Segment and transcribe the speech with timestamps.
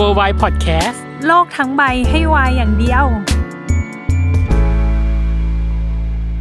[0.00, 3.04] Worldwide Podcast โลกทั้งใบให้วายอย่างเดียว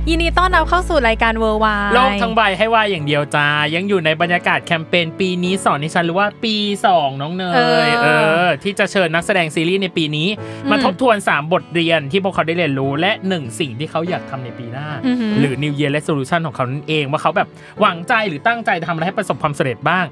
[0.09, 6.55] ยินดีต้อนรับเข้าสู่รายการเวอร์วายโลกทั้งใบให้วายอย่างเดียวจ้า ยังอยู่ในบรรยากาศแคมเปญปีนี้สอนนิชันหรือว่าปี
[6.91, 7.43] 2 น้องเน
[7.87, 8.07] ยเอ
[8.45, 10.27] อที่จะเชิญนักแสดงซีรีส์ในปีนี้
[10.71, 14.87] มาทบทวน 3 บทเรียนที่พวกเขาได้เรียนรู้และ 1 สิ่งที่เขาอยากทำในปีหน้า
[15.39, 17.47] หรือ New Year Resolution ของเขานั่นเอง ว่าเขาแบบ
[17.81, 20.05] หวังใจหรือตั้งใจทำอะไรให้ประสบความสำเร็จบ้าง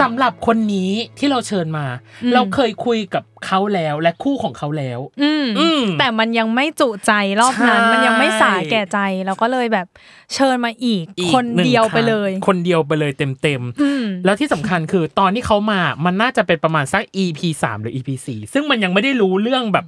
[0.00, 1.86] สำหรับคนนี้ที่เราเชิญมา
[2.34, 9.86] เราเคยคุยกับ เขาแล้วและคู่ของเขาแล้ว อืมอืมแต่มันยังไม่จุใจรอบนั้นใช่มันยังไม่สาแก่ใจเราก็เลยแบบ
[10.34, 19.84] เชิญมาอีกอีกคนหงเดียวไปครั้งเลย คนเดียวไปเลยเต็มเต็มๆอืมแล้วที่สำคัญคือตอนที่เขามามันน่าจะเป็นประมาณสัก EP 3หรือ EP 4ซึ่งมันยังไม่ได้รู้เรื่องแบบ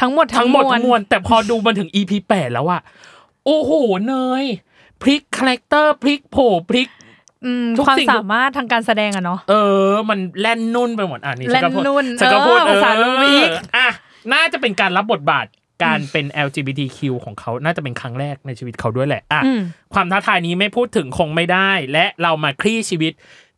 [0.00, 2.80] ทั้งหมดทั้งหมดวลทั้งมวลแต่พอดูมันถึง EP 8แล้วอะ
[3.44, 3.72] โอ้โห
[4.08, 4.44] เนย
[5.02, 6.36] พลิกคาแรคเตอร์พลิกโผ
[6.70, 6.97] พลิกอืมทุก
[7.86, 9.54] ความสิ่งสามารถทางการแสดงอะเนาะเอ
[9.90, 13.88] อ มันแล่นนุ่นไปหมดอะนี่แล่นฉัก็พูดนุ่นฉันก็พูดเออภาษาลูกอีกอะ
[14.32, 15.46] น่าจะเป็นการรับบทบาท
[15.84, 19.60] การเป็น LGBTQ ของเขาน่าจะเป็นครั้งแรกในชีวิตเขาด้วยแหละอะอืม
[19.94, 23.12] ความท้าทายนี้ไม่พูดถึงคงไม่ได้ และเรามาคลี่ชีวิต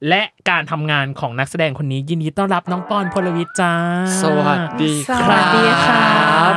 [0.09, 3.73] และการทำงานของนักแสดงคนนี้ยินดีต้อนรับน้องปอนพลวิทย์จ้า
[4.23, 6.05] สวัสดีสควัรัสบดีค่ะ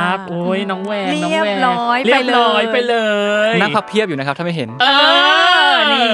[0.02, 2.96] รับโอ้ยน้องแหวนน้องแหวนเรียบร้อยเรียบร้อยไปไปเลเล
[3.48, 4.86] ยยนั่งพับเพียบอยู่นะครับถ้าไม่เห็น เอ
[5.70, 6.08] อนี่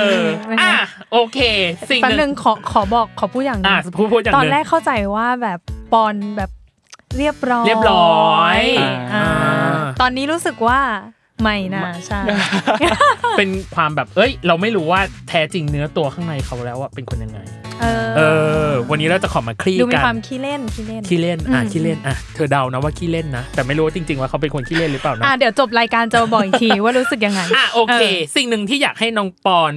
[0.60, 0.72] อะ
[1.12, 1.38] โอเค
[1.90, 5.58] สิ่งแป๊บหนึนึ่งงขอขอบอกขอพูดอย่างหนึอะงพูดพูดอย่างตอนหนึ่งแรกเข้าใจว่าแบบ
[5.92, 6.50] ปอนแบบ
[7.18, 8.04] เรียบร้อย เรียบร้
[8.34, 9.24] อยอ่าอ่า
[10.00, 10.80] ตอนนี้รู้สึกว่า
[11.42, 12.20] ไม่นะใช่
[13.38, 17.38] เป็นความแบบ เอ้ย เราไม่รู้ว่าแท้จริงเนื้อตัวข้างในเขาแล้วว่าเป็นคนยังไง
[17.80, 18.20] เออเอ
[18.68, 28.02] อวันนี้เราจะขอมาคลี่ดูมีกันความขี้เล่นขี้เล่นขี้เล่น อะอืมขี้เล่น อะ เธอเดานะว่าขี้เล่นนะ แต่ไม่รู้ว่าจริง ๆ ว่าเขาเป็นคนขี้เล่นหรือเปล่านะ อะเดี๋ยวจบรายการจะมาบอกอีกทีว่ารู้สึกยังไง อะโอเค
[28.36, 29.72] สิ่งหนึ่งที่อยากให้น้องปอน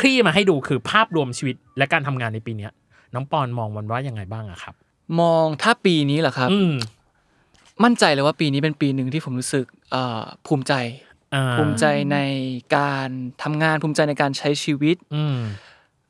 [0.00, 2.72] คลี่มาให้ดูคือภาพรวมชีวิตและการทำงานในปีเนี้ย
[3.14, 4.74] น้องปอนมองมันว่ายังไงบ้างอะครับ
[5.20, 6.74] มองถ้าปีนี้เหรอครับอืม
[7.84, 9.83] มั่นใจเลยว่าปีนี้เป็นปีหนึ่งที่ผมรู้สึกเอ่อ
[10.46, 10.74] ภูมิใจ
[11.34, 12.18] อ่าภูมิใจใน
[12.76, 13.08] การ
[13.42, 15.38] ทำงานภูมิใจในการใช้ชีวิตอืม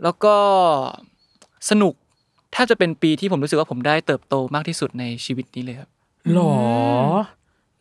[0.02, 0.36] แล้วก็
[1.70, 1.94] สนุก
[2.52, 5.88] แทบจะเป็นปีที่ผมรู้สึกว่าผมได้เติบโตมากที่สุดในชีวิตนี้เลยครับ
[6.32, 6.56] หรอ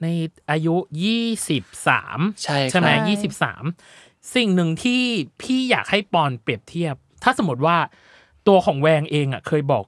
[0.02, 0.08] ใน
[0.52, 3.64] อายุยี่สิบสามใช่ครับใช่ไหมใช่ยี่สิบสาม
[4.36, 5.02] สิ่งหนึ่งที่
[5.42, 7.78] พี่อยากให้ปอนเปรียบเทียบ ถ้าสมมติว่า
[8.48, 9.84] ตัวของแวงเองอะ เคยบอก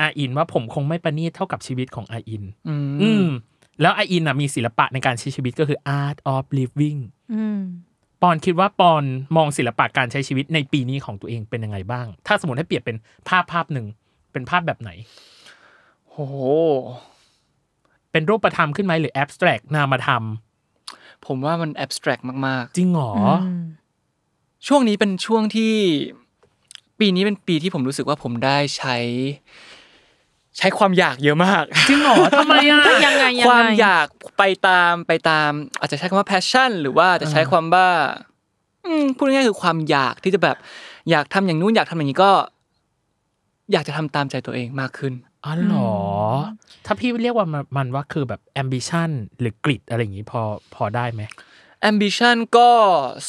[0.00, 3.26] อาอินว่าผมคงไม่ประณีตเท่ากับชีวิตของอาอิน อืมอืม
[3.80, 7.00] แล้วอาอินอะมีศิลปะในการใช้ชีวิตก็คือ art of living
[7.34, 7.60] อืม
[8.22, 9.04] ปอนคิดว่าปอน
[9.36, 12.96] มองศิลปะการใช้ชีวิตในปีนี้ของตัวเองเป็นยังไงบ้าง ถ้าสมมติให้เปรียบเป็น
[13.28, 13.86] ภาพภาพหนึ่ง
[14.32, 14.90] เป็นภาพแบบไหน
[16.08, 16.36] โอ้โห
[18.12, 20.22] เป็นรูปธรรมขึ้นไหมหรือ abstract นามธรรม
[21.26, 25.74] ผมว่ามันแอบสแตรกมากจริงเหรอๆช่วงนี้เป็นช่วงที่
[27.00, 28.96] ปีนี้เป็นปีที่ผมรู้สึกว่าผมได้ใช้
[30.58, 34.06] ใช้ความอยากเยอะมากจริงเหรอทำไมอะยังไงยังไงความอยาก
[34.38, 35.50] ไปตามไปตาม
[35.80, 37.88] อาจจะใช้คำว่า passion หรือว่าจะใช้ความว่า
[38.86, 40.56] อืมพูดง่ายๆคือความอยากที่จะแบบ
[41.10, 42.30] อยากทำอย่างนู้นอยากทำอย่างนี้ก็
[43.72, 45.12] อยากจะทำตามใจตัวเองมากขึ้น
[45.44, 45.92] อ๋อเหรอ
[46.86, 50.40] ถ้าพี่เรียกว่ามันมันว่าคือแบบ ambition หรือ grit อะไรอย่างนี้พอ
[50.74, 51.22] พอได้ไหม
[51.90, 52.70] ambition ก็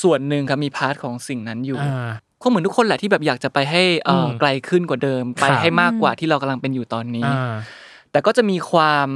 [0.01, 2.09] ส่วนหนึ่งครับมี part ของสิ่งนั้นอยู่อ่า
[2.41, 7.53] คงเหมือนทุกคนแหละที่แบบอยากจะไปให้เอ่ออมไกลขึ้นกว่าเดิม ไปครับให้มากกว่าที่เรากำลังเป็นอยู่ตอนนี้อ่า
[8.12, 9.07] แต่ก็จะมีความ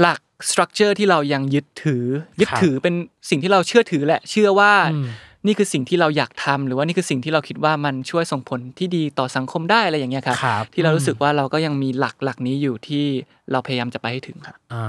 [0.00, 2.04] หลักสตรัคเจอร์ที่เรายังยึดถือ
[2.40, 2.94] ยึดครับถือเป็น
[3.30, 5.06] สิ่งที่เราเชื่อถือแหละ เชื่อว่าอืม
[5.46, 13.04] นี่คือสิ่งที่เราอยากทำหรือว่านี่คือสิ่งที่เราคิดว่ามันช่วยส่งผลที่ดีต่อสังคมได้อะไรอย่างเงี้ยครับครับที่เราอืมรู้สึกว่าเราก็ยังมีหลักหลักนี้อยู่ที่
[13.52, 14.86] เราพยายามจะไปให้ถึงครับอ่า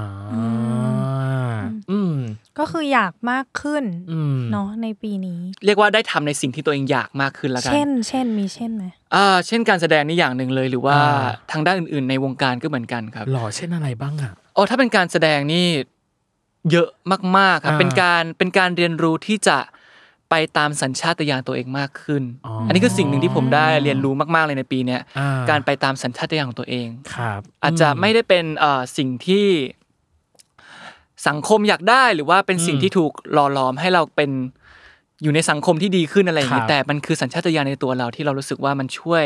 [1.90, 2.14] อืม
[2.58, 8.84] ก็คืออยากมากขึ้นอืมเนาะในปีนี้ เรียกว่าได้ทำในสิ่งที่ตัวเองอยากมากขึ้นละกันเช่น เช่นมีเช่นไหม
[9.14, 15.66] อ่าเช่นการแสดงนี่อย่างหนึ่งเลยหรือว่าอ่าทางด้านอื่น ๆ ในวงการก็เหมือนกันครับหล่อเช่นอะไรบ้างอะโอ้ถ้าเป็นการแสดงนี่
[16.70, 16.88] เยอะ
[17.38, 19.58] มากๆครับอ่าเป็นการเป็นการเรียนรู้ที่จะ
[20.34, 29.46] ไปตามสัญชาตญาณตัวเองมากขึ้นอ๋ออันนี้คือสิ่งหนึ่งที่ผมได้เรียนรู้มาก ๆ เลยในปีเนี้ยอ่การไปตามสัญชาตญาณของตัวเองครับ อาจจะไม่ได้เป็นเอ่อสิ่งที่
[31.28, 34.30] สังคมอยากได้หรือว่าเป็นสิ่งที่ถูกหล่อหลอมให้เราเป็น
[35.22, 39.24] อยู่ในสังคมที่ดีขึ้นอะไรอย่างนี้ครับแต่มันคือสัญชาตญาณในตัวเราที่เรารู้สึกว่ามันช่วย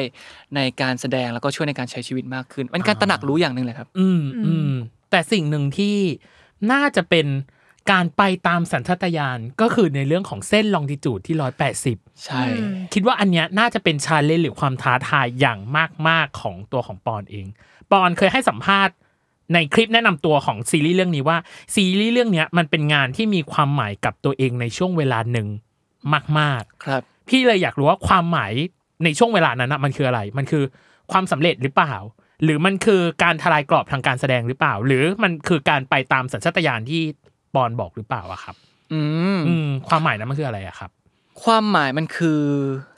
[0.55, 4.73] ในการแสดงแล้วก็ช่วยในการใช้ชีวิตมากขึ้น มันการตระหนักรู้อย่างหนึ่งเลยครับ อืมอืม
[5.11, 5.97] แต่สิ่งหนึ่งที่
[6.73, 7.27] น่าจะเป็น
[7.91, 12.43] การไปตามสัญชาตญาณก็คือในเรื่องของเส้นลองจิจูดที่ร้อยแปดสิบใช่
[12.95, 15.59] คิดว่าอันเนี้ยน่าจะเป็น challenge หรือความท้าทายอย่าง
[16.09, 17.47] มากๆของตัวของปอนด์เอง
[17.93, 18.95] ปอนด์เคยให้สัมภาษณ์
[19.55, 21.39] ในคลิปแนะนำตัวของซีรีส์เรื่องนี้ว่า
[21.75, 25.47] ซีรีส์เรื่องเนี้ยมันเป็นงานที่มีความหมายกับตัวเองในช่วงเวลาหนึ่ง
[26.39, 28.53] มาก ๆ ครับ พี่เลยอยากรู้ว่าความหมาย
[29.05, 30.65] ในช่วงเวลานั้นนะมันคืออะไร มันคือ
[31.13, 31.95] ความสำเร็จหรือเปล่า
[32.45, 37.03] หรือมันคือการทลายกรอบทางการแสดงหรือเปล่า หรือมันคือการไปตามสัญชาตญาณที่
[37.55, 38.57] ปอนบอกหรือเปล่าอะครับ
[38.93, 39.01] อื
[39.37, 40.91] มอืมความหมายนั้นมันคืออะไรอะครับ
[41.45, 42.43] ความหมายมันคือ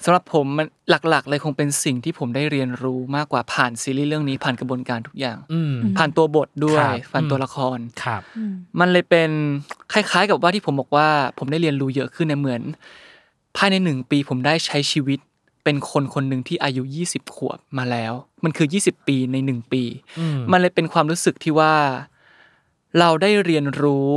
[0.04, 0.66] สำหรับผมมัน
[1.08, 8.22] หลักๆ เลยคงเป็นสิ่งที่ผมได้เรียนรู้มากกว่าผ่านซีรีส์เรื่องนี้ผ่านกระบวนการทุกอย่างอืมผ่านตัวบทด้วคยรับผ่านตัวอืมละครครับ
[8.80, 9.30] มันเลยเป็น
[9.92, 11.08] คล้าย ๆ กับว่าที่ผมบอกว่า
[11.38, 12.62] ผมได้เรียนรู้เยอะขึ้นเนี่ยเหมือน
[13.56, 15.18] ภายในหนึ่งปีผมได้ใช้ชีวิต
[15.64, 16.82] เป็นคนคนหนึ่งที่อายุ
[17.12, 18.12] 20 ขวบมาแล้ว
[18.44, 19.82] มันคือ 20 ปีในหนึ่งปี
[20.18, 21.72] อืมมันเลยเป็นความรู้สึกที่ว่า
[22.98, 24.12] เราได้เรียนรู้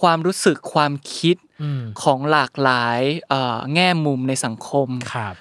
[0.00, 5.34] ความรู้สึกความคิดอืมของหลากหลายเอ่อแง่มุมในสังคมครับ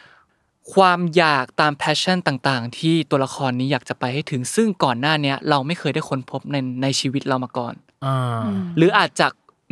[0.73, 7.73] ความอยากตามแพชชั่นต่างๆ ที่ตัวละครนี้อยากจะไปให้ถึง ซึ่งก่อนหน้าเนี้ยเราไม่เคยได้ค้นพบในในชีวิตเรามาก่อน
[8.05, 8.43] อ่า
[8.77, 9.27] หรืออาจจะ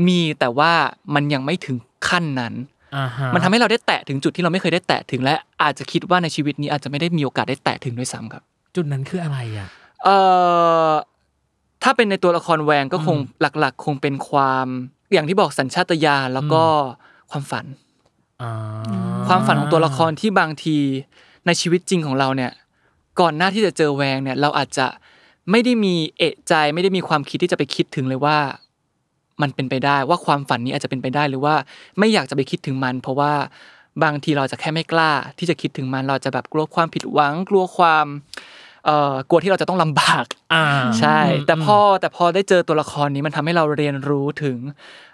[0.08, 0.72] มีแต่ว่า
[1.16, 1.78] มันยังไม่ถึง
[2.08, 2.54] ขั้นนั้น
[2.96, 8.44] อ่าฮะมันทำให้เราได้แตะถึงจุดที่เราไม่เคยได้แตะถึงและอาจจะคิดว่าในชีวิตนี้อาจจะไม่ได้มีโอกาสได้แตะถึงด้วยซ้ำครับ
[8.75, 9.68] จุดนั้นคืออะไรอะ
[10.04, 10.18] เอ่
[10.90, 10.92] อ
[11.83, 14.68] ถ้าเป็นในตัวละครแวงก็คงอืมหลัก ๆ คงเป็นความ
[15.13, 16.63] อย่างที่บอกสัญชาตญาณแล้วก็
[17.31, 17.66] ความฝัน
[18.42, 18.51] อ่า
[19.28, 20.78] ความฝันของตัวละครที่บางที
[21.45, 22.51] ในชีวิตจริงของเราเนี่ย
[23.19, 24.88] ก่อนหน้าที่จะเจอแวงเนี่ย เราอาจจะ
[25.51, 28.38] ไม่ได้มีเอะใจ ไม่ได้มีความคิดที่จะไปคิดถึงเลยว่า
[29.42, 31.56] มันเป็นไปได้ว่าความฝันนี้อาจจะเป็นไปได้หรือว่า
[32.00, 33.34] ไม่อยากจะไปคิดถึงมัน เพราะว่า
[34.04, 38.60] บางทีเราจะแค่ไม่กล้าที่จะคิดถึงมัน เราจะแบบกลัวความผิดหวังกลัวความเอ่อ
[39.30, 40.66] กลัวที่เราจะต้องลำบากอ่า
[41.00, 44.57] ใช่ แต่พอแต่พอได้เจอตัวละครนี้มันทำให้เราเรียนรู้ถึง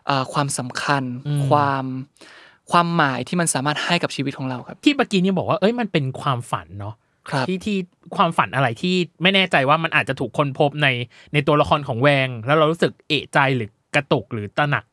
[0.08, 1.86] เอ่อความสำคัญอืมความ
[2.72, 6.96] ความหมายที่มันสามารถให้กับชีวิตของเราครับ ที่เมื่อกี้นี่บอกว่าเอ้ยมันเป็นความฝันเนาะ
[7.30, 7.78] ครับที่ที่
[8.16, 10.88] ความฝันอะไรที่ไม่แน่ใจว่ามันอาจจะถูกค้นพบใน
[11.34, 14.84] ในตัวละครของแวง แล้วเรารู้สึกเอะใจหรือกระตุกหรือตระหนัก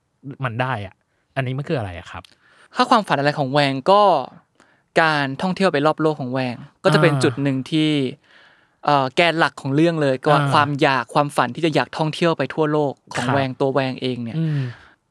[0.44, 0.94] มันได้อะ
[1.36, 2.22] อันนี้มันคืออะไรอะครับ
[2.76, 4.02] ถ้าความฝันอะไรของแวงก็
[5.00, 6.54] การท่องเที่ยวไปรอบโลกของแวง
[6.84, 8.33] ก็จะเป็นอ่าจุดหนึ่งที่เอ่อ
[9.16, 14.60] แกนหลักของเรื่องเลยก็อ่าความอยากความฝันที่จะอยากท่องเที่ยวไปทั่วโลกของครับแวงตัวแวงเองเนี่ยอืม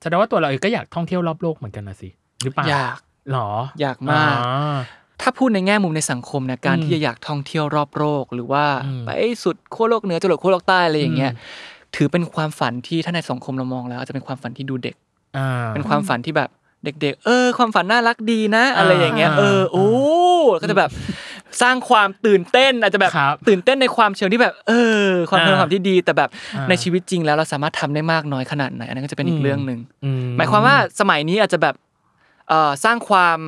[0.01, 2.09] แสดงว่าตัวเราเองก็อยากท่องเที่ยวรอบโลกเหมือนกันนะสิ
[2.43, 2.97] หรือเปล่าอยาก
[3.31, 3.49] หรอ
[3.81, 4.77] อยากมากอ๋อ
[5.21, 9.09] ถ้าพูดในแง่มุมในสังคมเนี่ยการอืมที่จะอยากท่องเที่ยวรอบโลกหรือว่าอืมไป
[9.43, 14.95] สุดขั้วโลกเหนือจรดขั้วโลกใต้อะไรอย่างเงี้ยอืมถือเป็นความฝันที่ถ้าในสังคมเรามองแล้วอาจจะเป็นความฝันที่ดูเด็ก
[15.37, 16.49] อ่าเป็นความฝันที่แบบ
[16.83, 19.87] เด็ก ๆ เออ ความฝันน่ารักดีนะ อะไรอย่างเงี้ยอ่าเออโอ้
[20.61, 20.89] ก็จะแบบ
[21.61, 24.71] สร้างความตื่นเต้นอาจจะแบบครับตื่นเต้นในความเชิงที่แบบ เอ
[25.05, 31.75] อ ความเป็นอ่าความที่ดี แต่แบบอ่าในชีวิตจริงแล้วเราสามารถทำได้มากน้อยขนาดไหนอันนั้นก็จะเป็นอีอืกมเรื่องหนึ่งอืหมายความว่าสมัยนี้อาจจะแบบ
[32.49, 33.39] เอ่อสร้างความ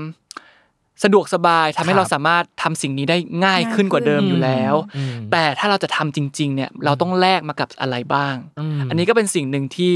[1.03, 8.35] สะดวกสบายทำให้ครับเราสามารถทำสิ่งนี้ได้ง่ายขึ้นกว่าเดิมอยู่แล้วอืมแต่ถ้าเราจะทำจริง ๆ เนี่ย เราต้องแลกมากับอะไรบ้าง
[8.77, 9.95] มอันนี้ก็เป็นสิ่งหนึ่งที่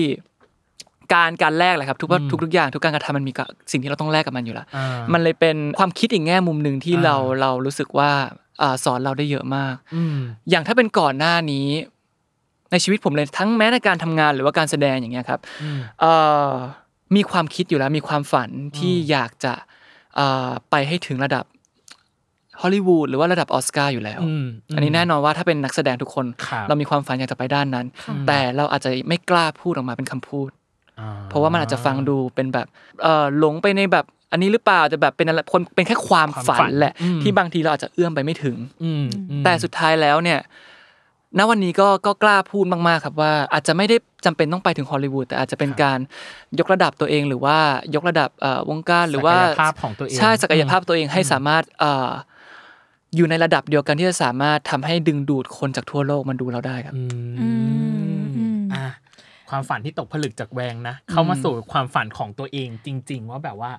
[1.14, 8.12] การการแลกแหละครับทุกว่าอืมทุกทุกอย่างทุกการกระทำมันมีกับสิ่งที่เราต้องแลกกับมันอยู่แล้วอ่ามันเลยเป็นความคิดอีกแง่มุมหนึ่งที่อ่าเราเรารู้สึกว่า
[8.62, 10.18] อ่าสอนเราได้เยอะมากอืม
[10.50, 11.68] อย่างถ้าเป็นก่อนหน้านี้
[12.72, 16.14] ในชีวิตผมเลยทั้งแม้ในการทำงานหรือว่าการแสดงอย่างเงี้ยครับอืมเอ่
[16.48, 16.50] อ
[17.16, 19.54] มีความคิดอยู่แล้วมีความฝันที่อืมอยากจะ
[20.16, 21.46] เอ่อไปให้ถึงระดับ
[22.62, 30.59] ฮอลลีวูดหรือว่าระดับออสการ์อยู่แล้วอืมอันนี้แน่นอนว่าถ้าเป็นนักแสดงทุกคนครับเรามีความฝันอยากจะไปด้านนั้นอืมแต่เราอาจจะไม่กล้าพูดออกมาเป็นคำพูดอ่
[31.30, 32.68] เพราะว่ามันอาจจะฟังดูเป็นแบบ
[33.04, 40.40] เอ่อหลงไปในแบบอันนี้หรือเปล่าจะแบบเป็นอะไรคนเป็นแค่ความความฝัฝันนแหละอืมที่บางทีเราอาจจะเอื้อมไปไม่ถึงอืมอืมแต่สุดท้ายแล้วเนี่ย
[41.38, 46.00] ณวันนี้ก็ก็กล้าพูดมากๆครับว่าอาจจะไม่ได้จำเป็นต้องไปถึงฮอลลีวูดแต่อาจจะเป็นการ
[46.60, 47.58] ยกระดับตัวเองหรือว่า
[47.96, 52.10] ยกระดับเอ่อวงการหรือว่าศักยภาพของตัวเองใช่ศักยภาพตัวเองให้สามารถเอ่อ
[53.16, 58.88] อยู่ในระดับเดียวกันที่จะสามารถทำให้ดึงดูดคนจากทั่วโลกมาดูเราได้ครับอืมอืมอะ
[59.50, 63.72] ความฝันที่ตกผลึกจากแวงนะ เข้ามาสู่ความฝันของตัวเองจริง ๆ ว่าแบบว่า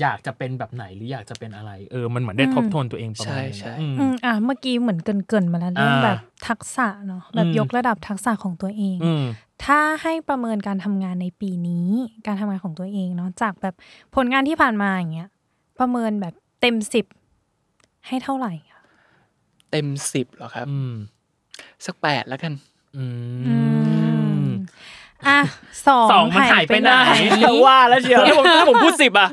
[0.00, 9.24] อยากจะเป็นแบบไหนหรืออยากจะเป็นอะไร เออ มันเหมือนได้ทบทวนตัวเองประมาณนึงใช่นะใช่อืมอืมอะเมื่อกี้เหมือนเกรินๆมาแล้วเรื่องอ่าแบบทักษะเนาะแบบอืมยกระดับทักษะของตัวเองอืม
[9.64, 11.88] ถ้าให้ประเมินการทำงานในปีนี้
[12.26, 13.74] การทำงานของตัวเองเนาะจากแบบ
[14.14, 15.28] ผลงานที่ผ่านมาอย่างเงี้ย
[15.78, 17.06] ประเมินแบบเต็มสิบ
[18.06, 18.80] ให้เท่าไหร่อะ
[19.70, 20.94] เต็มสิบเหรอครับอืม
[21.86, 22.52] สักแปดแล้วกัน
[22.96, 23.04] อื
[23.46, 23.56] อื
[24.38, 24.48] มม
[25.28, 25.40] อะ
[25.88, 26.90] สองสองมันหายไปไหน
[27.66, 29.28] ว่าแล้วเชียวถ้าผมถ้าผมพูดสิบอะ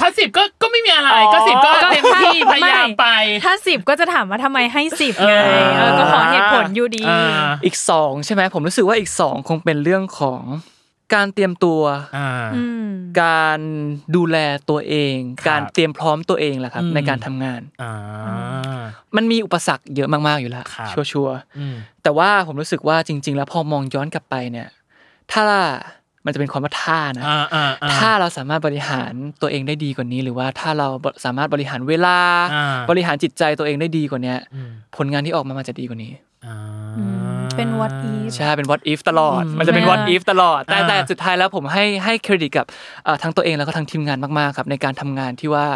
[0.00, 3.06] ถ้าสิบก็ก็ไม่มีอะไรอ๋อก็สิบก็เต็มที่พยายามไป
[3.44, 10.42] ถ้าสิบก็จะถามว่าทำไมให้สิบไงเออเออก็ขอเหตุผลอยู่ดีอ่าอีกสองใช่ไหมผมรู้สึกว่าอีกสองคงเป็นเรื่องของ
[11.14, 11.80] การเตรียมตัว
[12.16, 12.88] อ่าอืม
[13.22, 13.60] การ
[14.16, 14.36] ดูแล
[14.70, 17.92] ตัวเองครับการเตรียมพร้อมตัวเองแหละครับอืมในการทำงานอ่า
[19.16, 24.68] มันมีอุปสรรคเยอะมากๆอยู่แล้วครับชัวร์อืมๆแต่ว่าผมรู้สึกว่าจริง ๆ แล้วพอมองย้อนกลับไปเนี่ย
[25.32, 25.42] ถ้า
[26.26, 29.12] มันจะเป็นความว่าถ้านะอ่าอ่าอ่าถ้าเราสามารถบริหาร
[29.42, 30.88] ตัวเองได้ดีกว่านี้ หรือว่าถ้าเรา
[31.24, 32.18] สามารถบริหารเวลา
[32.54, 36.12] อ่าบริหารจิตใจตัวเองได้ดีกว่าเนี้ยอืมผลงานที่ออกมามันจะดีกว่านี้
[36.46, 36.56] อ่า
[36.98, 37.04] อื
[37.40, 42.66] มเป็น what if ใช่ เป็น what if ตลอดอืมมันจะเป็น what อ่า if ตลอด แต่อ่าแต่สุดท้ายแล้วผมให้ให้เครดิตกับ
[43.04, 45.66] เอ่อทั้งตัวเองแล้วก็ทั้งทีมงานมากๆครับในการทำงานที่ว่า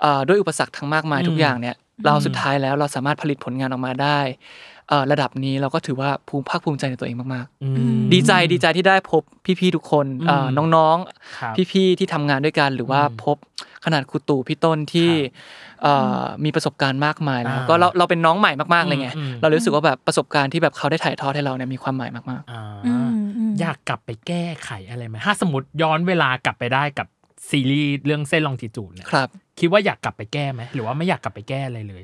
[0.00, 1.76] เอ่อด้วยอุปสรรคทั้งมากมายทุกอย่างเนี่ย
[2.06, 4.77] เราสุดท้ายแล้วเราสามารถผลิตผลงานออกมาได้เอ่อ
[5.12, 9.22] ระดับนี้เราก็ถือว่าภูมิภาคภูมิใจในตัวเองมากอืมๆดีใจดีใจที่ได้พบ
[9.60, 10.96] พี่ๆทุกคนเอ่ออืมน้อง
[11.38, 13.36] ครับๆพี่ๆที่ทำงานด้วยกัน หรือว่าอืมพบ
[13.84, 27.06] ขนาดครูตู่พี่ต้นที่ครับเอ่อมีประสบการณ์มากมายแล้วอ่าก็เราเราเป็นน้องใหม่มากๆเลยไงอืมอืมเรารู้สึกว่าแบบประสบการณ์ที่แบบเขาได้ถ่ายทอดให้เราเนี่ยมีความหมายมากๆอ่าอืมอืมอยากกลับไปแก้ไขอะไรไหมถ้าสมมติย้อนเวลากลับไปได้กับ
[27.50, 29.28] ซีรีส์เรื่องเส้นลองจิจูดเนี่ยครับ
[29.58, 32.02] คิดว่าอยากกลับไปแก้ไหมหรือว่าไม่อยากกลับไปแก้อะไรเลย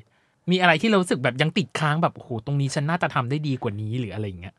[0.50, 4.54] มีอะไรที่เรารู้สึกแบบยังติดค้างแบบโอ้โหตรงนี้ฉันน่าจะทำได้ดีกว่านี้หรืออะไรอย่างเงี้ย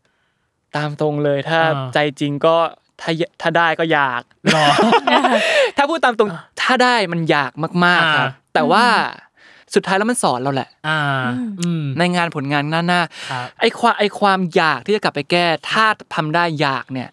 [0.75, 2.56] ตามตรงเลยถ้าอ่าใจจริงก็
[3.01, 3.12] ถ้า
[3.42, 4.22] ถ้าได้ก็อยาก
[4.56, 4.63] รอ
[5.77, 6.30] ถ้าพูดตามตรง
[6.62, 7.51] ถ้าได้มันอยาก
[7.86, 8.86] มากๆครับอ่าแต่ว่า
[9.75, 11.00] สุดท้ายแล้วมันสอนเราแหละอ่า
[11.62, 13.01] อืมในงานผลงานหน้าหน้า
[13.32, 17.10] ครับไอความไอความอยากที่จะกลับไปแก้ ถ้าทำได้อยากเนี่ย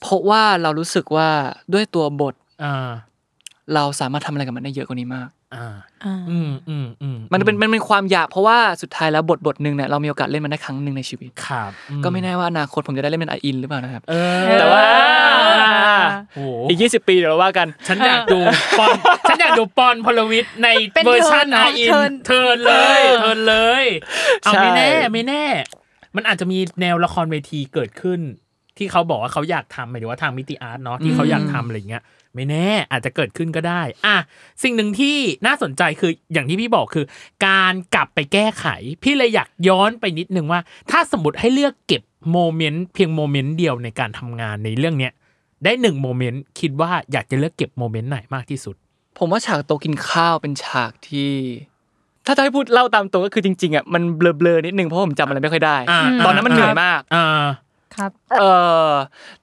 [0.00, 1.28] เพราะว่าเรารู้สึกว่า
[1.72, 2.88] ด้วยตัวบทอ่า
[3.74, 5.66] เราสามารถทำอะไรกับมันได้เยอะกว่านี้มาก อ่า
[6.04, 14.86] อ่าอืมอืมอืมมันเป็นมันเป็นความอยากเพราะว่าสุดท้ายแล้วบทบทหนึ่งเนี่ยเรามีโอกาสเล่นมันได้ครั้งหนึ่งในชีวิตครับอืก็ไม่แน่ว่าอนาคตผมจะได้เล่นเป็นอาอินหรือเปล่านะครับเออแต่ว่า
[16.34, 18.38] โอ้โหอีก20ปีเดี๋ยวเราว่ากัน ฉันอยากดู
[18.78, 18.90] ปอน
[19.28, 23.84] ฉันอยากดูปอนพลวิทย์ในเป็นเวอร์ชันอาอิน turn turn เลย turn เลย
[24.42, 25.44] เอาใช่ไม่แน่ไม่แน่
[26.16, 28.20] มันอาจจะมีแนวละครเวทีเกิดขึ้น
[28.78, 32.02] ที่เขาบอกว่าเขาอยากทำหมายถึงว่าทางมิติ art เนาะที่เขาอยากทำอะไรเงี้ย
[32.36, 34.16] ไม่แน่อาจจะเกิดขึ้นก็ได้ อะ
[34.62, 35.16] สิ่งหนึ่งที่
[35.46, 37.04] น่าสนใจคืออย่างที่พี่บอกคือ
[37.46, 38.66] การกลับไปแก้ไข
[39.02, 42.02] พี่เลยอยากย้อนไปนิดนึงว่า ถ้าสมมติให้เลือกเก็บ
[42.32, 45.12] moment เพียง moment เดียวในการทำงานในเรื่องเนี้ย
[45.64, 48.76] ได้หนึ่ง moment คิดว่าอยากจะเลือกเก็บ moment ไหนมากที่สุด
[49.18, 51.32] ผมว่าฉากโต๊ะกินข้าวเป็นฉากที่
[52.26, 57.44] ถ้าจะให้พูดเล่าตามตัวก็คือจริงๆอะมันเบลอๆนิดนึงเพราะผมจำอะไรไม่ค่อยได้อ่าตอนนั้นมันเหนื่อยมากอ่า
[57.94, 58.44] ครับ เอ
[58.90, 58.92] อ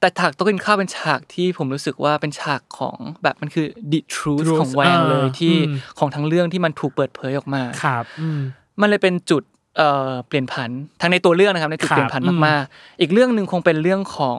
[0.00, 8.40] แต่ฉากโตะกินข้าวเป็นฉากที่ผมรู้สึกว่าเป็นฉากของแบบมันคือ the truth Truth ของแวงเลยอ่าที่อืมของทั้งเรื่องที่มันถูกเปิดเผยออกมาครับอืม
[8.80, 9.42] มันเลยเป็นจุด
[9.76, 10.70] เอ่อเปลี่ยนผัน
[11.00, 14.38] ทั้งในตัวเรื่องนะครับในจุดครับเปลี่ยนผันอืมมากๆอีกเรื่องหนึ่งคงเป็นเรื่องของ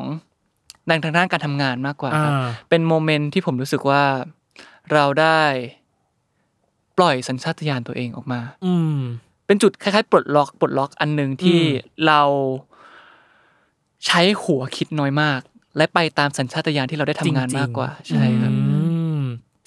[0.87, 4.03] ในทางด้านการทำงานมากกว่าครับอ่าเป็นโมเมนต์ที่ผมรู้สึกว่า
[4.93, 5.41] เราได้
[6.97, 8.97] ปล่อยสัญชาตญาณตัวเองออกมา อืม
[9.47, 12.21] เป็นจุดคล้ายๆปลดล็อกปลดล็อกอันหนึ่งที่อืมเรา
[14.05, 15.39] ใช้หัวคิดน้อยมาก
[15.77, 18.57] และไปตามสัญชาตญาณที่เราได้ทำงานมากกว่า ใช่ครับอื
[19.19, 19.21] ม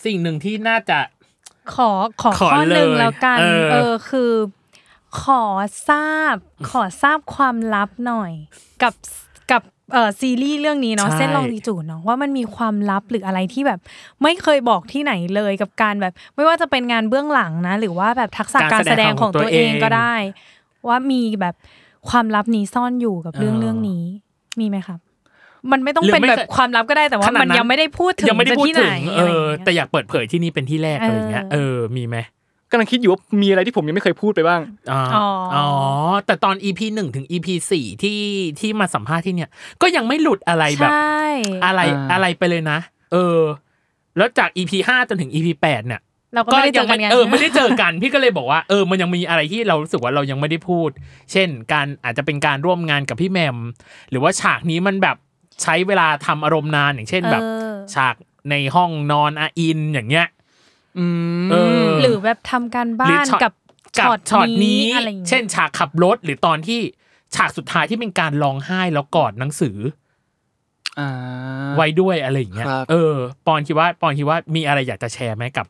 [0.05, 0.99] สิ่งหนึ่งที่น่าจะ
[1.75, 1.91] ขอ
[2.23, 4.33] ขอขอข้อหนึ่งเลยแล้วกันเออเออคือ
[5.23, 5.43] ขอ
[5.89, 6.35] ทราบ
[6.71, 8.33] ขอทราบความลับหน่อย
[8.83, 8.95] กับ
[9.51, 13.81] กับเอ่อซีรีส์เรื่องนี้เนาะใช่เส้นลองดีจูดเนาะว่ามันมีความลับหรืออะไรที่แบบ
[14.23, 20.15] ไม่เคยบอกที่ไหนเลยกับการแบบ ไม่ว่าจะเป็นงานเบื้องหลังนะ หรือว่าแบบทักษะการแสดงของตัวเองก็ได้
[20.89, 21.55] ว่ามีแบบ
[22.11, 24.05] ความลับนี้ซ่อนอยู่กับเรื่องเรื่องนี้
[24.61, 24.99] มีไหมครับ
[25.73, 32.17] มันไม่ต้องหรือเป็นไม่แบบเคยความลับก็ได้แต่ว่าขนาดมันนั้นยังไม่ได้พูดถึงยังไม่ได้จะพูดที่ไหถึนงอะเอไรอย่างอเงี้ยแต่อยากเปิดเผยที่นี่เป็นที่แรกเออออะไรเงี้ยเออมีไหม
[32.71, 34.61] กำลังคิดอยู่ว่ามีอะไรที่ผมยังไม่เคยพูดไปบ้าง
[34.93, 35.67] อ๋ออ๋ออ๋อ๋อ
[36.27, 38.21] แต่ตอน EP หนึ่งถึง EP สี่ที่
[38.61, 39.51] ที่มาสัมภาษณ์ที่เนี่ย
[39.83, 41.23] ก็ยังไม่หลุดอะไรแบบใช่
[41.65, 42.79] อะไรอ่าอะไรไปเลยนะ
[43.13, 43.41] เออ
[44.17, 46.01] แล้วจาก EP ห้าจนถึง EP แปดเนี่ย
[46.35, 50.91] เราก็ไม่ได้เจอกันไงเออไม่ได้เจอกัน พี่ก็เลยบอกว่าเออมันยังมีอะไรที่เรารู้สึกว่าเรายังไม่ได้พูด
[51.33, 53.57] เช่น การอาจจะเป็นการร่วมงานกับพี่แหม่ม
[54.11, 55.17] หรือว่าฉากนี้มันแบบ
[55.63, 58.15] ใช้เวลาทำอารมณ์นานอย่างเช่นแบบเออฉาก
[58.51, 60.27] ในห้องนอนอาอินอย่างเงี้ย
[60.99, 61.07] อื
[61.45, 63.53] มเออหรือแบบทำการบ้านหรือช็อตกับ
[63.99, 66.81] กับช็อตช็อตนี้อะไรอย่างเงี้ยเช่น ฉากขับรถหรือตอนที่
[67.35, 69.79] ฉากสุดท้ายที่เป็นการร้องไห้แล้วกอดหนังสือ
[70.99, 71.11] อ่า
[71.77, 73.15] ไว้ด้วยอะไรอย่างเงี้ยครับเออ
[73.47, 75.67] ปอนคิดว่า ปอนคิดว่ามีอะไรอยากจะแชร์ไหมกับ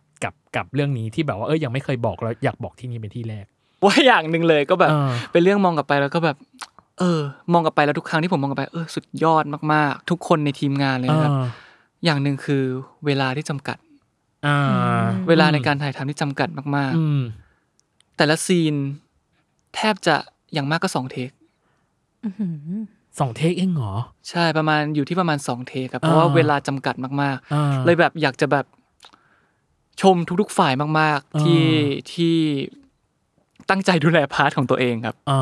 [0.57, 3.45] กับกับเรื่องนี้ที่แบบว่าเออยังไม่เคยบอกแล้วอยากบอกที่นี่เป็นที่แรก
[3.85, 6.37] ว่าอย่างหนึ่งเลยก็แบบเออเป็นเรื่องมองกลับไปแล้วก็แบบ
[6.99, 7.21] เออ
[7.53, 11.37] มองกลับไปแล้วทุกครั้งที่ผมมองกลับไปเออสุดยอดมากๆ ทุกคนในทีมงานเลยนะครับ
[12.05, 12.63] อย่างหนึ่งคือ
[13.07, 13.79] เวลาที่จำกัด
[14.47, 14.59] อ่า
[15.29, 18.75] เวลาในการถ่ายทำที่จำกัดมากอืมๆแต่ละซีน
[19.75, 20.17] แทบจะ
[20.53, 21.31] อย่างมากก็สองเทค
[22.25, 22.81] อื้อหือ
[23.21, 23.95] สอง take เองเหรอ
[24.31, 28.65] ใช่ประมาณอยู่ที่ประมาณสอง take ครับเพราะว่าอ่าเวลาจำกัดมากอ่าๆเลยแบบอยากจะแบบ
[30.03, 31.63] ชมทุกๆฝ่ายมากอ่าๆที่
[32.13, 32.37] ที่
[33.71, 35.41] ตั้งใจดูแล part ของตัวเองครับอ๋อ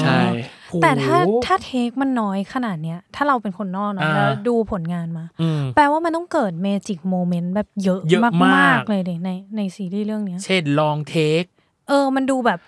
[0.00, 0.20] ใช่
[0.66, 11.42] โหแต่ถ้าถ้า take มันน้อยขนาดเนี้ย ถ้าเราเป็นคนนอกเนอะอ่าแล้วดูผลงานมาอืมแปลว่ามันต้องเกิด magic moment แบบเยอะเยอะมากมากๆเลยเดในในซีรีส์เรื่องเนี้ย เช่นลองเทค
[11.88, 12.60] เออ มันดูแบบ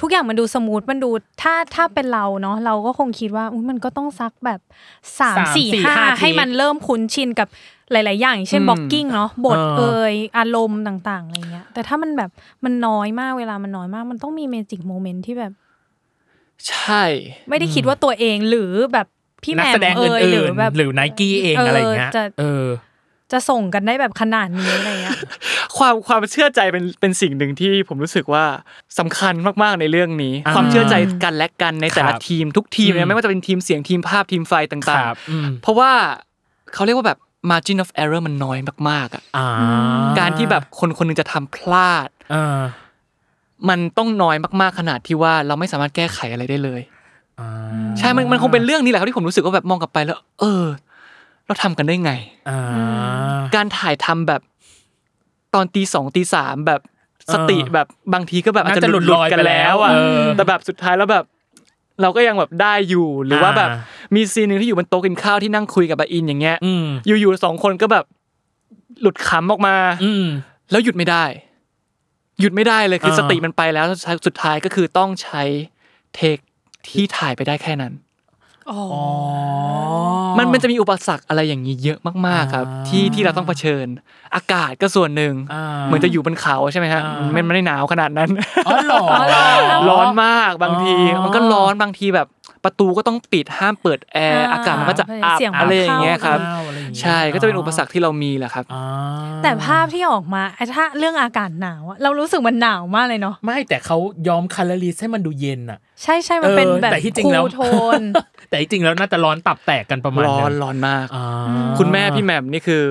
[0.00, 1.10] ทุกอย่างมันดูสมูทมันดู
[1.42, 4.60] ถ้าถ้าเป็นเราเนาะเราก็คงคิดว่าอุ๊ยมันก็ต้องซักแบบ
[5.18, 7.48] สามสามสี่สี่ห้าห้าให้เทคมันเริ่มคุ้นชินกับ
[7.92, 12.30] หลาย ๆ อย่างอย่างเช่นอืมบ็อกกิ้งเนาะบทเออเอยอารมณ์ต่าง ๆอะไรเงี้ย แต่ถ้ามันแบบ
[12.64, 15.52] มันน้อยมากเวลามันน้อยมาก มันต้องมีเมจิกโมเมนต์ที่แบบ
[16.68, 17.04] ใช่
[17.48, 19.06] ไม่ได้คิดว่าตัวเองหรือแบบ
[19.42, 22.66] พี่แหนัม่กมแสดงเออื่ยหรืนอแบบๆหรือไนกี้เองเออออะไรอย่างเงี้ยจะเออ
[23.32, 25.18] จะส่งกันได้แบบขนาดนี้อะไรเงี้ย
[25.76, 28.44] ความความเชื่อใจเป็นเป็นสิ่งหนึ่งที่ผมรู้สึกว่า
[28.98, 35.90] สำคัญมากๆในเรื่องนี้อ่าความเชื่อใจกันและกันในแต่ละครับทีมทุกทีมอืเนี่ยมไม่ว่าจะเป็นทีมเสียงทีมภาพทีมไฟคต่างรับอืมๆเพราะว่า
[36.74, 37.18] เขาเรียกว่าแบบ
[37.50, 39.48] margin of error มันน้อยมากๆอะอ่า
[40.18, 42.62] การที่แบบคนคนหนึงจะทำพลาดอ่า
[43.68, 46.80] มันต้องน้อยมากๆขนาดที่ว่าเราไม่สามารถแก้ไขอะไรได้เลย
[47.40, 47.48] อ่า
[47.98, 50.64] ใช่มันมันคงเป็นเรื่องนี้แหละครับที่ผมรู้สึกว่าแบบมองกลับไปแล้ว เออ
[51.46, 52.12] เราทำกันได้ไง
[52.48, 52.58] อ่า
[53.54, 54.40] การถ่ายทำแบบ
[55.54, 56.80] ตอนตีสองตีสามแบบ
[57.32, 61.24] สติเออแบบบางทีก็แบบอาจน่าจะจะหหลุลุดดหลุลดอยกันไปแล้วอะแล้วเออแต่แบบสุดท้ายแล้วแบบ
[62.00, 68.04] เราก็ยังแบบได้อยู่หรือว่าแบบอ่ามีซีนหนึ่งที่อยู่บนโต๊ะกินข้าวที่นั่งคุยกับอาอินอย่างเงี้ยอืมอยู่ๆสองคนก็แบบ
[69.00, 70.26] หลุดขำออกมา อืม
[70.70, 71.24] แล้วหยุดไม่ได้
[72.40, 75.42] หยุดไม่ได้เลยคืออ่าสติมันไปแล้วสุดท้ายสุดท้ายก็คือต้องใช้
[76.14, 76.38] เทค
[76.88, 78.05] ที่ถ่ายไปได้แค่นั้นอ๋อ
[80.38, 83.86] มันมันจะมีอุปสรรคอะไรอย่างนี้เยอะมากๆครับอ่าที่ที่เราต้องเผชิญ
[84.34, 88.30] อากาศก็ส่วนหนึ่งอ่าเหมือนจะอยู่บนเขาใช่ไหมฮะอ่ามัมันไม่ได้หนาวขนาดนั้น
[88.66, 89.04] อ๋อเหรอ
[89.90, 92.28] ร้อนมากบางทีอ๋อมันก็ร้อนบางทีแบบ
[92.64, 98.84] ประตูก็ต้องปิดห้ามเปิดแอร์อ่าอากาศมันก็จะอับเสียงมันอะไรอย่างเงี้ยครับเข้าอะไรอย่างเงี้ยใช่ก็จะเป็นอุปสรรคที่เรามีแหละครับอ่า
[99.42, 103.96] แต่ภาพที่ออกมาไอ้ถ้าเรื่องอากาศหนาวอะเรารู้สึกมันหนาวมากเลยเนาะไม่แต่เขา
[104.28, 107.60] ยอมคาลอรีให้มันดูเย็นอะใช่ใช่มันเป็นออแบบแต่ที่จริงคูแล้วลโท
[107.98, 108.00] น
[108.48, 111.26] แต่ที่จริงแล้วน่าจะร้อนตับแตกกันประมาณร้อนนึงร้อนมากอ่า
[111.78, 112.82] คุณแม่พี่แหม่มนี่คือ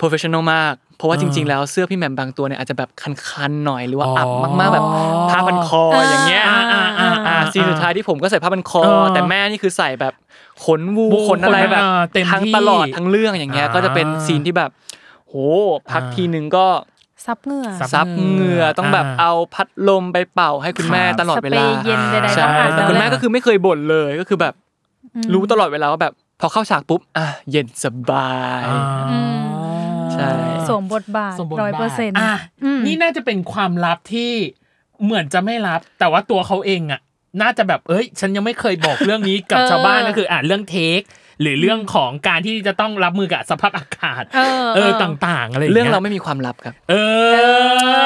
[0.00, 2.90] professional มากเพราะว่าอ่าจริงๆ แล้วเสื้อพี่แหม่มบางตัวเนี่ยอาจจะแบบ
[3.28, 4.86] คันๆหน่อยหรือว่าอ๋ออัอับมากๆแบบ
[5.30, 10.14] ผ้าพันคออ่าอย่างเงี้ยอ่าอ่าอ่าอ่าซีนสุดท้ายที่ผมก็ใส่ผ้าพันคอเออแต่แม่นี่คือใส่แบบ
[10.64, 14.70] ขนวูวูขนอะไรแบบขนอ่าเต็มทั้งที่ตลอดทั้งเรื่องอย่างเงี้ยอ่าก็จะเป็นซีนที่แบบ
[15.26, 15.34] โห
[15.90, 16.66] พักอ่าทีนึงก็
[17.26, 24.54] ซับเหงื่อซับซับเหงื่อต้องแบบอ่าเอาพัดลมไปเป่าให้คุณแม่ครับตลอดเวลาสเปรย์เย็นใดๆใช่ต้องอัดแต่คุณแม่แล้วก็คือไม่เคยบ่นเลยก็คือแบบ
[25.32, 28.30] รู้ตลอดเวลาว่าแบบ พอเข้าฉากปุ๊บอะเย็นสบา
[28.62, 28.82] ยอ่า
[30.14, 30.30] ใช่
[30.68, 32.34] สวมบทบาทสมบูรณ์ร้อยเปอร์เซ็นต์อะ
[32.86, 34.32] นี่น่าจะเป็นความลับที่
[35.04, 37.00] เหมือนจะไม่ลับ แต่ว่าตัวเขาเองอะ
[37.42, 41.00] น่าจะแบบเอ้ย ฉันยังไม่เคยบอกเรื่องนี้กับเออชาวบ้านก็คืออะเรื่อง take
[41.40, 46.94] หรือเรื่องของการที่จะต้องรับมือกับสภาพอากาศ เออเออต่าง ๆ อะไรย่เรื่องยเราไม่มีความลับครับ เอ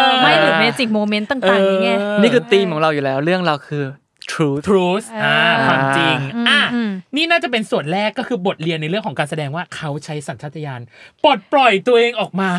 [0.07, 3.85] อ ไม่หรือเมจิกโมเมนต์ต่างๆนี่ไงนี่คือธีมของเราอยู่แล้ว เรื่องเราคือ
[4.32, 10.80] truth truth อ่าอ่าความจริงอืมอะอืมนี่น่าจะเป็นส่วนแรกก็คือบทเรียนในเรื่องของการแสดงว่าเขาใช้สัญชาตญาณ
[11.24, 12.50] ปลดปล่อยตัวเองออกมา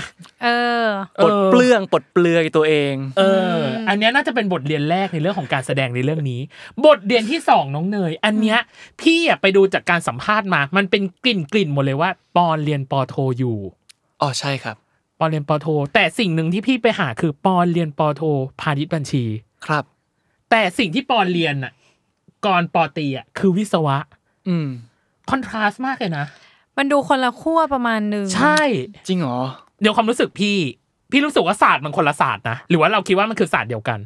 [0.44, 0.48] เอ
[0.86, 0.86] อ
[1.24, 3.24] ปลดเปลื้องปลดเปลือยตัวเอง เอ
[3.56, 6.42] อ อันเนี้ยน่าจะเป็นบทเรียนแรกในเรื่องของการแสดงในเรื่องนี้
[6.86, 8.60] บทเรียนที่สองน้องเนย อันเนี้ย
[9.02, 13.58] พี่อะไปดูจากการสัมภาษณ์มา มันเป็นกลิ่นกลิ่นๆหมดเลยว่าปอนเรียนปอโทอยู่
[14.22, 14.76] อ๋อใช่ครับ
[15.20, 18.22] ปอนเรียนปอโท แต่สิ่งหนึ่งที่พี่ไปหาคือปอนเรียนปอโท
[18.62, 19.24] พาณิชย์บัญชี
[19.66, 19.84] ครับ
[20.50, 21.74] แต่สิ่งที่ปอนเรียนอะ
[22.46, 23.98] ก่อนปอตรีอะคือวิศวะ
[24.48, 24.68] อืม
[25.30, 26.26] คอนทราสต์มากเลยนะ
[26.78, 28.62] มันดูคนละขั้วประมาณหนึ่งใช่
[29.08, 29.40] จริงเหรอ
[29.82, 30.58] เดี๋ยวความรู้สึกพี่
[31.12, 34.00] พี่รู้สึกว่าศาสตร์มันคนละศาสตร์นะ หรือว่าเราคิดว่ามันคือศาสตร์เดียวกัน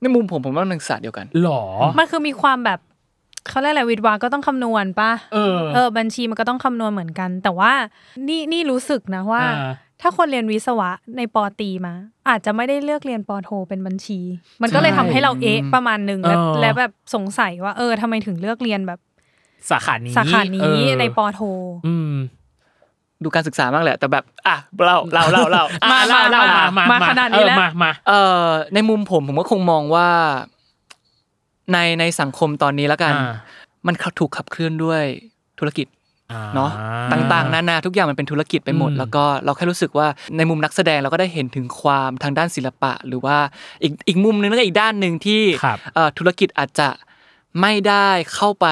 [0.00, 1.64] ในมุมผมผมว่ามันศาสตร์เดียวกัน หรอ
[1.98, 2.80] มันคือมีความแบบ
[3.48, 7.72] เขาเรียกอะไรวิทย์วาก็ต้องคำนวณปะเออเออ บัญชีมันก็ต้องคำนวณเหมือนกัน แต่ว่า
[8.28, 9.72] นี่นี่รู้สึกนะว่า อ่า
[10.02, 11.94] ถ้าคนเรียนวิศวะในปอตรีมา
[12.28, 14.20] อาจจะไม่ได้เลือกเรียนปอโทเป็นบัญชี
[14.62, 19.00] มันก็เลยทำให้เราเอ๊ะประมาณหนึ่งแล้วเออแล้วแบบสงสัยว่า เออทำไมถึงเลือกเรียนแบบ
[19.70, 21.40] สาขานี้สาขานี้เออในปอโท
[21.86, 22.12] อืม
[23.22, 30.08] ดูการศึกษามากแหละ แต่แบบอะเราเราเราเราอะมาเล่าเล่ามามามามาขนาดนี้แล้วเออมามาเอ่อในมุมผมผมก็คงมองว่า
[31.72, 33.32] ในในสังคมตอนนี้แล้วกันอ่า
[33.86, 35.02] มันถูกขับเคลื่อนด้วย
[35.58, 35.86] ธุรกิจ
[36.54, 36.70] เนาะ
[37.10, 43.36] อ่ต่างๆนานาทุกอย่างมันเป็นธุรกิจไปหมดอืมแล้วก็เราแค่รู้สึกว่าในมุมนักแสดงเราก็ได้เห็นถึงความทางด้านศิลปะ หรือว่า
[43.82, 46.88] อีกอีกมุมนึงแล้วก็อีกด้านหนึ่งที่ครับเอ่อธุรกิจอาจจะ
[47.60, 48.68] ไม่ได้เข้าไป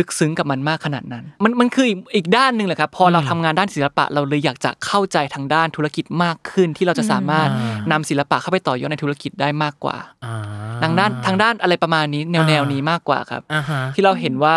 [0.00, 10.34] ลึกซึ้งกับมันมากขนาดนั้น มันมันคืออีกอีกด้านหนึ่งแหละครับ พอเราอืมทำงานด้านศิลปะ เราเลยอยากจะเข้าใจทางด้านธุรกิจมากขึ้น ที่เราจะสามารถอ่านำศิลปะเข้าไปต่อยอดในธุรกิจได้มากกว่าอ่า
[10.82, 14.56] ทางด้านทางด้านอะไรประมาณนี้แนวแนวนี้มากกว่าครับอ่าฮะที่เราเห็นว่า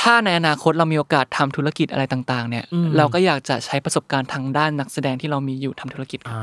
[0.00, 6.38] ถ้าในอนาคตเรามีโอกาสทำธุรกิจอะไรต่างๆ เนี่ยอืมเราก็อยากจะใช้ประสบการณ์ทางด้านนักแสดงที่เรามีอยู่ทำธุรกิจครับ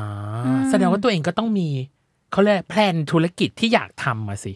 [0.46, 1.68] อ่าแสดงว่าตัวเองก็ต้องมี
[2.32, 4.54] เขาเรียกแพลนธุรกิจที่อยากทำมาสิ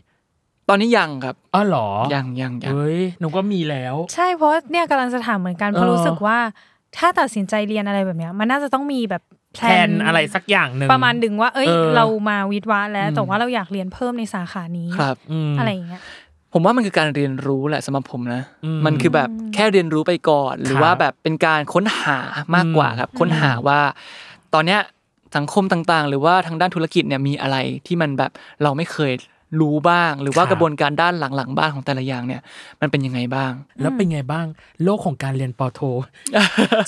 [0.70, 6.38] ตอนนี้ยังครับอ๋อเหรอ ยังยังยังเฮ้ยหนูก็มีแล้ว ใช่เพราะเนี่ยกำลังจะถามเหมือนกันเพราะเออรู้สึกว่า
[6.98, 9.24] ถ้าตัดสินใจเรียนอะไรแบบเนี้ย มันน่าจะต้องมีแบบ
[9.56, 16.02] แพลนอะไรสักอย่างหนึ่งประมาณดึงว่า เอ้ยเออเรามาวิทย์วะแล้วอืมแต่ว่าเราอยากเรียนเพิ่มในสาขานี้ครับอืมอะไรอย่างเงี้ย
[16.54, 22.18] ผมว่ามันคือการเรียนรู้แหละสำหรับผมนะอืมมันคือแบบแค่เรียนรู้ไปก่อน หรือว่าแบบเป็นการค้นหา
[22.56, 23.80] มากกว่าครับ ค้นหาว่า
[24.54, 24.80] ตอนเนี้ย
[25.36, 28.32] สังคมต่างๆ หรือว่าทางด้านธุรกิจเนี่ยมีอะไรที่มันแบบ
[28.64, 29.12] เราไม่เคย
[29.62, 32.42] รู้บ้าง หรือว่าครับกระบวนการด้านหลังๆบ้านของแต่ละอย่างเนี่ย
[32.82, 34.46] มันเป็นยังไงบ้าง แล้วเป็นไงบ้าง
[34.84, 35.80] โลกของการเรียนปอโท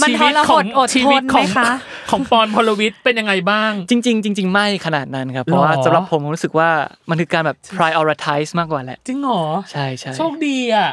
[0.02, 1.74] มันชีทวิตรขหองดอดชีทวิตนขไหมองคะ
[2.12, 6.70] ของปอนพลวิทย์เป็นยังไงบ้าง จริง ๆ จริง ๆ ไม่ขนาดนั้นครับเพราะว่าหรอสำหรับผมผมรู้สึกว่า
[7.10, 10.90] มันคือการแบบ prioritize มากกว่าแหละจริงเหรอใช่ใช่โชคดีอะ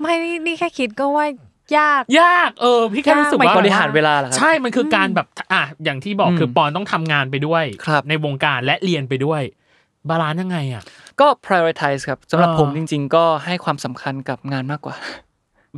[0.00, 1.26] ไม่นี่นี่แค่คิดก็ว่า
[1.78, 9.42] ยากยากเออพี่แค่รู้สึกยากว่าบริหารเวลาเหรอครับใช่มันคือการแบบอะอย่างที่บอกอืมคือปอนต้องทำงานไปด้วยครับในวงการและเรียนไปด้วย
[10.08, 10.82] balance ยังไงอะ
[11.20, 14.96] ก็ prioritize ครับสำหรับเออผมจริง ๆ ก็ให้ความสำคัญกับงานมากกว่า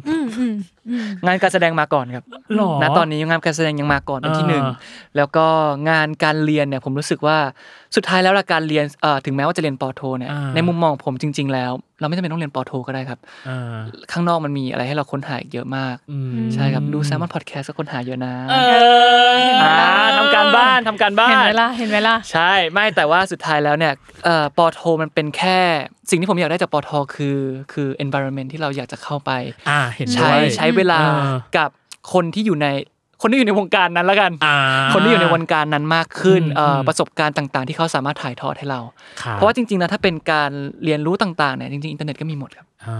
[0.08, 0.54] อืมอืม
[0.88, 2.24] อืมงานการแสดงมาก่อนครับ
[2.56, 4.74] หรอณตอนนี้งานการแสดงยังมาก่อนเป็นที่หนึ่งอ่า
[5.16, 5.46] แล้วก็
[5.90, 7.38] งานการเรียนเนี่ยผมรู้สึกว่า
[7.96, 13.76] สุดท้ายแล้วละการเรียนเอ่อถึงแม้ว่าจะเรียนปอโทเนี่ยอ่าในมุมมองผมจริง ๆ แล้วเราไม่จำเป็นต้องเรียนปอโทก็ได้ครับอ่า
[14.12, 18.54] ข้างนอกมันมีอะไรให้เราค้นหาอีกเยอะมากอืมใช่ครับดูแซมมอนพอดแคสต์ก็ค้นหาเยอะนะเอ
[19.36, 19.72] ออ่า
[20.18, 23.92] ทำการบ้านทำการบ้าเห็นนไหมล่ะเห็นไหมล่ะใช่ไม่แต่ว่าสุดท้ายแล้วเนี่ย
[24.24, 25.58] เอ่อปอโทมันเป็นแค่
[26.10, 27.38] สิ่งที่ผมอยากได้จากปอโทคือ
[27.72, 29.30] คือ environment ที่เราอยากจะเข้าไป
[29.68, 31.70] อ่าเห็นด้ใช้วยใช้เวลาเออกับ
[32.12, 32.68] คนที่อยู่ใน
[33.26, 34.56] คนที่อยู่ในวงการนั้นแล้วกันอ่า
[34.94, 38.80] คนที่อยู่ในวงการนั้นมากขึ้นอืมเอ่ออมประสบการณ์ต่างๆ ที่เขาสามารถถ่ายทอดให้เรา
[39.22, 40.50] ครับเพราะว่าจริงๆแล้วถ้าเป็นการ
[40.84, 42.98] เรียนรู้ต่างๆเนี่ยจริงๆอินเทอร์เน็ตก็มีหมดครับอ่า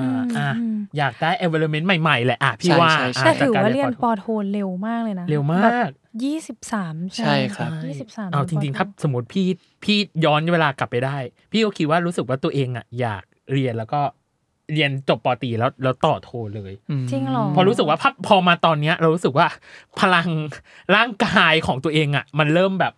[0.00, 5.88] อืมอะอืมอยากได้ environment ใหม่ๆแหละอะพี่ใช่ว่าใช่ใช่แต่ะถือจกว่าเรียนโทปอโทเร็วมากเลยนะ เร็วมาก
[6.24, 9.46] ยี่สิบสามใช่ครับยี่สิบสามเอาจริงๆถ้าสมมติพี่
[9.84, 11.16] พี่ย้อนเวลากลับไปได้
[11.52, 14.00] พี่ก็คิดว่ารู้สึกว่าตัวเองอะอยากเรียนแล้วก็
[14.74, 19.46] เรียนจบปอตรีแล้วแล้วต่อโทเลยอืมจริงเหรอพอรู้สึกว่าพอพอมาตอนเนี้ย เรารู้สึกว่า
[20.00, 20.28] พลัง
[20.96, 22.92] ร่างกายของตัวเองอะ มันเริ่มแบบ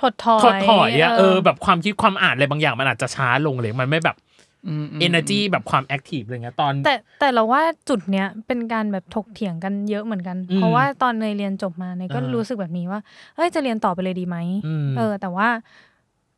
[0.00, 4.16] ถดถอยถดถอยอะเออแบบความคิดความอ่านอะไรบางอย่างมันอาจจะช้าลงเลยมันไม่แบบ
[4.68, 13.00] อืมอืม energy แบบความ active อะไรเงี้ยตอน แต่แต่เราว่าจุดเนี้ยเป็นการแบบถกเถียงกันเยอะเหมือนกันอืมเพราะว่าตอนเนยเรียนจบมาเนยก็อ่ารู้รู้สึกแบบนี้ว่า
[13.36, 15.48] เอ้ยจะเรียนต่อไปเลยดีไหมอืมเออ แต่ว่า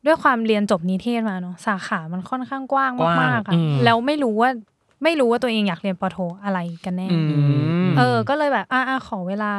[0.05, 4.49] ด้วยความเรียนจบนิเทศมาเนาะสาขามันค่อนข้างกว้างกว้างมากๆอือะมแล้วไม่รู้ว่า
[5.03, 7.17] ไม่รู้ว่าตัวเองอยากเรียนปอโทอะไรกันแน่อื
[7.87, 9.51] มเออ ก็เลยแบบอ่าขอเวลา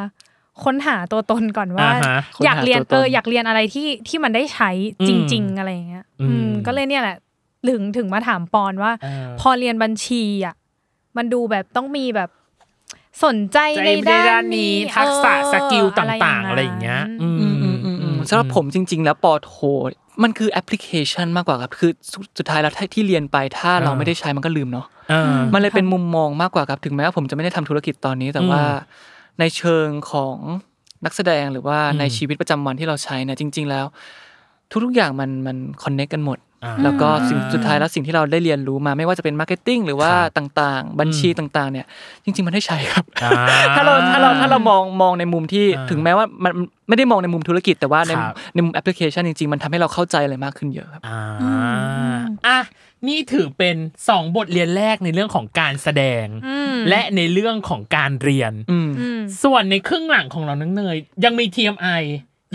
[0.64, 4.70] ค้นหาตัวตนก่อนว่าอ่าฮะค้นหาอยากเรียนตัวตนเอออยากเรียนอะไรที่ที่มันได้ใช้
[5.00, 7.16] อืมจริง ๆ อะไรอย่างเงี้ยอืมอืม ก็เลยเนี่ยแหละ
[7.68, 10.54] ถึงถึงมาถามปอนว่าเออพอเรียนบัญชีอะ
[11.16, 12.30] มันดูแบบต้องมีแบบ
[13.24, 17.37] สนใจใจในในด้าด้านนนี้นี้ทักษะเออ skill อะไรต่าง ๆ อะไรอย่างเงี้ยนั้นอืมอืมอืมอืมอืม
[18.28, 19.52] สำหรับผมจริง ๆ แล้วปอโท
[20.22, 30.36] มันคือแอปพลิเคชันมากกว่าครับคือสุดสุดท้ายแล้วถ้าที่เรียนไปถ้าเราอ่าไม่ได้ใช้มันก็ลืมเนาะเออมันเลยเป็นมุมมองมากกว่าครับถึงแม้ว่าผมจะไม่ได้ทำธุรกิจตอนนี้แต่ว่าอืมในเชิงของ
[31.04, 33.86] นักแสดงหรือว่าอืมในชีวิตประจำวันที่เราใช้เนี่ยจริง ๆ แล้ว
[34.84, 36.47] ทุกๆอย่างมันมันคอนเน c กกันหมดอ่า
[36.82, 41.86] แล้วก็สิ่งสุดท้ายแล้วสิ่งที่เราได้เรียนรู้มาไม่ว่าจะเป็น marketing หรือว่าครับต่างๆ บัญชีอืมต่างๆ เนี่ย
[42.24, 43.32] จริง ๆ มันได้ใช้ครับอ่า
[43.74, 46.52] ถ้าเราถ้าเราถ้าเรามองมองในมุมที่อ่าถึงแม้ว่ามัน
[46.88, 51.20] ไม่ได้มองในมุมธุรกิจแต่ว่าในครับในมุมแอปพลิเคชันจริง ๆ มันทำให้เราเข้าใจอะไรมากขึ้นเยอะครับอ่า
[52.46, 52.58] อะ
[53.08, 53.76] นี่ถือเป็น
[54.08, 62.02] สองบทเรียนแรกในเรื่องของการแสดงอืมและในเรื่องของการเรียนอืมอืมส่วนในครึ่งหลังของเรานั่นเองยังมี TMI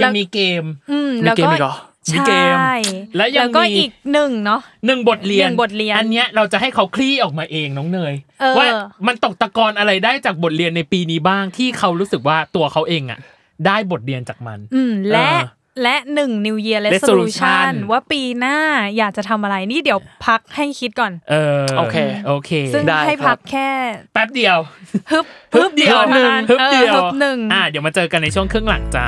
[0.01, 1.75] ยังมีเกมอืมมีแล้วเกมก็อีกเหรอ
[2.13, 2.75] มีเกมใช่
[3.17, 8.65] และยังก็มีอีกหนึ่งเนาะหนึ่งบทเรียนหนึ่งบทเรียน อันเนี้ยเราจะให้เขาคลี่ออกมาเองน้องเนยเออว่า
[9.07, 13.19] มันตกตะกอนอะไรได้จากบทเรียนในปีนี้บ้างที่เขารู้สึกว่าตัวเขาเองอะ
[13.65, 18.57] ได้บทเรียนจากมัน อืมและเออและหนึ่ง New Year Resolution Resolution ว่าปีหน้า
[18.97, 23.69] อยากจะทำอะไรนี่เดี๋ยวพักให้คิดก่อน เออโอเคโอเค ซึ่งได้ให้ครับพักแค่
[24.13, 24.57] แป๊บเดียว
[25.11, 29.07] ฮึบฮึบเดียวเท่านั้นฮึบเดียวออฮึบหนึ่งอ่าเดี๋ยวมาเจอกันในช่วงครึ่งหลังจ้า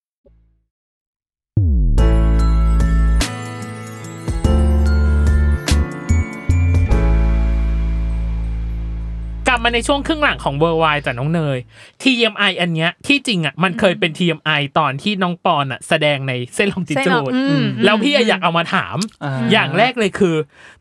[9.63, 11.57] มาในช่วงครึ่งหลังของเวอร์ไวจากน้องเนย
[12.03, 20.35] TMI อันเนี้ยที่จริงอะมันเคยเป็น TMI ตอนที่น้องปอนอะแสดงในเส้นลองจิเส้นจูลองดอืมแล้วพี่อะอยากเอามาถามอ่าอย่างแรกเลยคือ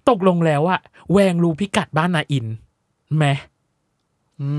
[0.09, 0.81] ตกลงแล้วอะ
[1.12, 2.47] แวงรู้พิกัดบ้านนาอิน
[3.16, 3.27] ไหม
[4.40, 4.51] อื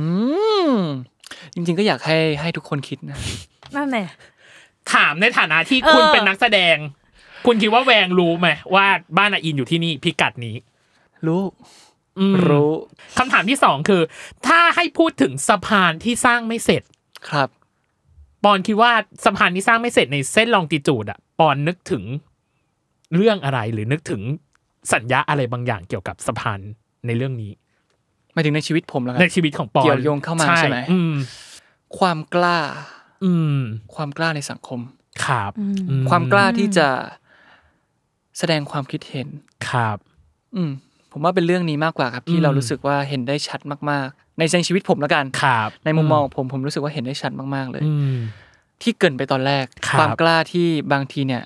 [0.72, 0.76] ม
[1.54, 3.18] จริงๆก็อยากให้ให้ทุกคนคิดนะ
[3.76, 4.08] นั่นแหละ
[4.94, 6.76] ถามในฐานะที่คุณเออเป็นนักแสดง
[7.46, 8.86] คุณคิดว่าแวงรู้ไหมว่า
[9.18, 10.56] บ้านนาอินอยู่ที่นี่พิกัดนี้
[11.28, 11.81] รู้อืม
[12.48, 12.72] รู้
[13.18, 14.02] คำถามที่สองคือ
[14.48, 16.84] ถ้าให้พูดถึงสะพานที่สร้างไม่เสร็จ
[17.30, 17.50] ครับ
[18.44, 18.92] ปอนคิดว่า
[19.26, 22.04] สะพานที่สร้างไม่เสร็จในเส้นลองติจูดอะปอนนึกถึง
[23.16, 24.22] เรื่องอะไรหรือนึกถึง
[24.94, 26.60] สัญญาอะไรบางอย่างเกี่ยวกับสะพาน
[27.08, 27.52] ในเรื่องนี้
[28.34, 31.16] หมายถึงในชีวิตผมแล้วกัในนชีวิตของปอนเกี่ยวโยงเข้ามาใช่ไหมอืม
[32.00, 32.60] ความกล้า
[33.24, 33.60] อืม
[33.96, 34.80] ความกล้าในสังคม
[35.26, 36.88] ครับอืความกล้าที่จะ
[38.38, 39.28] แสดงความคิดเห็น
[39.70, 39.98] ครับ
[40.56, 40.72] อืม
[41.12, 48.18] ผมว่าเป็นเรื่องนี้มากกว่าครับที่อืมเรารู้สึกว่าเห็นได้ชัดมากๆ ในในชีวิตผมแล้วกันครับในมุมมองของผมผมรู้สึกว่าเห็นได้ชัดมากๆเลยอืม
[48.82, 51.44] ที่เกริ่นไปตอนแรกครับความกล้าที่บางทีเนี่ย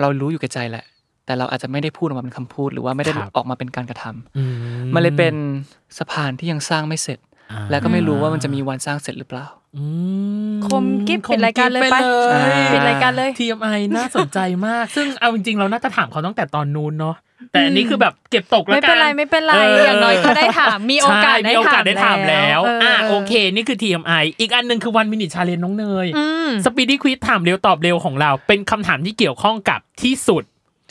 [0.00, 0.84] เรารู้อยู่แก่ใจแหละ
[1.26, 4.42] แต่เราอาจจะไม่ได้พูดออกมาเป็นคำพูด หรือว่าไม่ได้ครับออกมาเป็นการกระทำอืม
[4.94, 5.34] มันเลยเป็น
[5.98, 7.18] สะพานที่ยังสร้างไม่เสร็จ
[7.52, 9.61] อ่าและก็ไม่รู้ว่ามันจะมีวันสร้างเสร็จหรือเปล่าอืม
[10.66, 11.96] คมกิ๊บปิดรายการเลยไป
[12.32, 17.16] อ่าปิดรายการเลย TMI น่าสนใจมาก ซึ่งเอาจริงๆเราน่าจะถามเขาตั้งแต่ตอนนู้นเนาะ
[17.52, 19.52] แต่อันนี้คือแบบเก็บตกแล้วไม่กันเป็นไรไม่เป็นไร
[19.84, 30.44] อย่างน้อยก็ได้ถามมีโอกาสใช่ได้มีโอกาสได้ถามแล้วเอ่าโอเค นี่คือ TMI อีกอันหนึ่งคือ one minute challenge นั่นเองอืมสปีดี้ควิ z ถามเร็วตอบเร็วของเรา เป็นคำถามที่เกี่ยวข้องกับที่สุด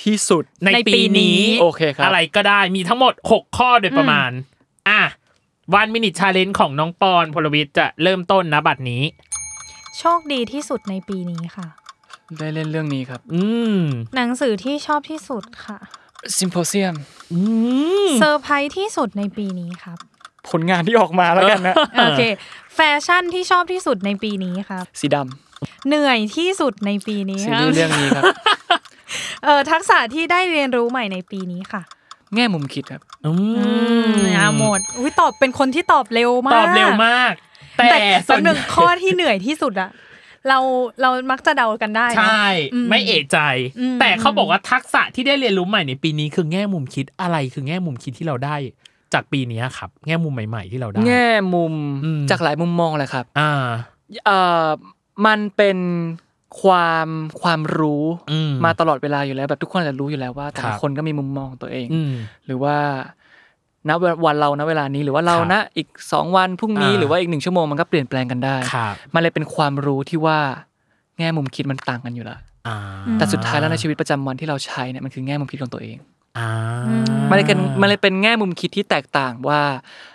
[0.03, 4.31] ที่สุดในในปีปีนี้นี้โอเคครับอะไรก็ได้มีทั้งหมด 6 ข้อโดยประมาณ
[4.89, 5.01] อะ
[5.73, 9.03] one minute challenge ของน้องปอนพลวิทย์จะเริ่มต้นนะบัดนี้
[9.97, 11.67] โชคดีที่สุดในปีนี้ค่ะ
[12.39, 13.43] ได้เล่นเรื่องนี้ครับ อื
[13.75, 13.77] ม
[14.15, 15.77] หนังสือที่ชอบที่สุดค่ะ
[16.37, 16.95] Symposium
[17.33, 17.39] อื
[18.07, 19.97] ม เซอร์ไพรส์ที่สุดในปีนี้ครับ
[20.49, 22.21] ผลงานที่ออกมาแล้วกันนะ โอเค
[22.75, 25.17] แฟชั่นที่ชอบที่สุดในปีนี้ครับ สีด
[25.87, 28.23] เหนื่อยที่สุดในปีนี้ำซีครัรีบส์เรื่องนี้ครับ
[29.43, 31.81] เออทักษะที่ได้เรียนรู้ใหม่ในปีนี้ค่ะ
[32.35, 33.69] แง่มุมคิดครับอือื
[34.11, 37.33] มมอ่าหมดอุ้ยตอบเป็นคนที่ตอบเร็วมาก ตอบเร็วมาก
[37.77, 39.91] แต่แต่ส่ส่ววนนหนึ่งข้อที่เหนื่อยที่สุดอะ
[40.47, 40.57] เรา
[41.01, 43.37] เรามักจะเดากันได้เนอะใช่อืมไม่เอะใจ
[43.79, 48.55] อืมแต่เขาบอกว่าทักษะที่ได้เรียนรู้ใหม่ในปีนี้คือแง่มุมคิดอะไรคือแง่มุมคิดที่เราได้
[49.13, 51.73] จากปีนี้ครับ แง่มุมใหม่ ๆ ที่เราได้ แง่มุม
[52.05, 53.51] อืมจากหลายมุมมองเลยครับ อ่า
[54.25, 54.67] เอ่อ
[55.25, 55.77] มันเป็น
[56.61, 57.07] ความ
[57.41, 62.13] ความรู้อืมมาตลอดเวลาอยู่แล้ว แบบทุกคนอาจจะรู้อยู่แล้วว่าแต่ครัละบคนก็มีมุมมองตัวเองอืม
[62.45, 62.75] หรือว่า
[63.89, 63.91] ณ
[64.25, 70.39] วันเราณเวลานี้หรือว่าเราครับณอีกสองวันพรุ่งนี้อ่าหรือว่าอีกหนึ่งชั่วโมงมันก็เปลี่ยนแปลงกันได้ครับมันเลยเป็นความรู้ที่ว่า
[71.17, 72.77] แง่มุมคิดมันต่างกันอยู่แล้วอ่า
[73.17, 76.20] แต่สุดท้ายแล้วในชีวิตประจำวันที่เราใช้เนี่ยมันคือแง่มุมคิดของตัวเองอ่า
[77.29, 79.61] มันเลยเป็นมันเลยเป็นแง่มุมคิดที่แตกต่างว่า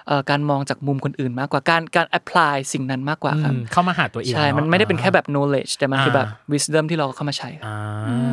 [0.07, 7.75] เอ่อการมองจากมุมคนอื่นมากกว่าการการ apply สิ่งนั้นมากกว่าครับอืมเข้ามาหาตัวเองใช่เอะมันไม่ได้เป็นแค่แบบ knowledge แต่มันคือแบบอ่า wisdom ที่เราเข้ามาใช้อ่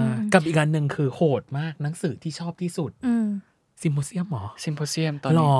[0.03, 3.27] ากับอีกอันหนึ่งคือโหดมากหนังสือที่ชอบที่สุดอืม
[3.83, 5.55] ซิมโพเซียมหรอ symposium ตอนหรนี้อ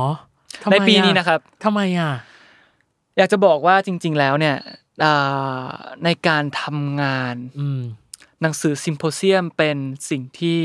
[0.64, 2.12] ทำไมในอะปีนี้นะครับทำไมอะ
[3.18, 4.58] อยากจะบอกว่าจริง ๆ แล้วเนี่ย
[5.04, 5.70] อ่า
[6.04, 7.82] ในการทำงานอืม
[8.42, 9.78] หนังสือ Symposium เป็น
[10.10, 10.62] สิ่งที่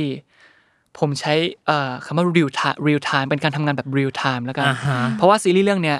[1.01, 1.35] ผมใช้
[1.67, 5.99] เอ่อคำว่า real time real time เป็นการทำงานแบบ real time แล้วกันอ่าฮะเพราะว่าซีรีส์เรื่องเนี้ย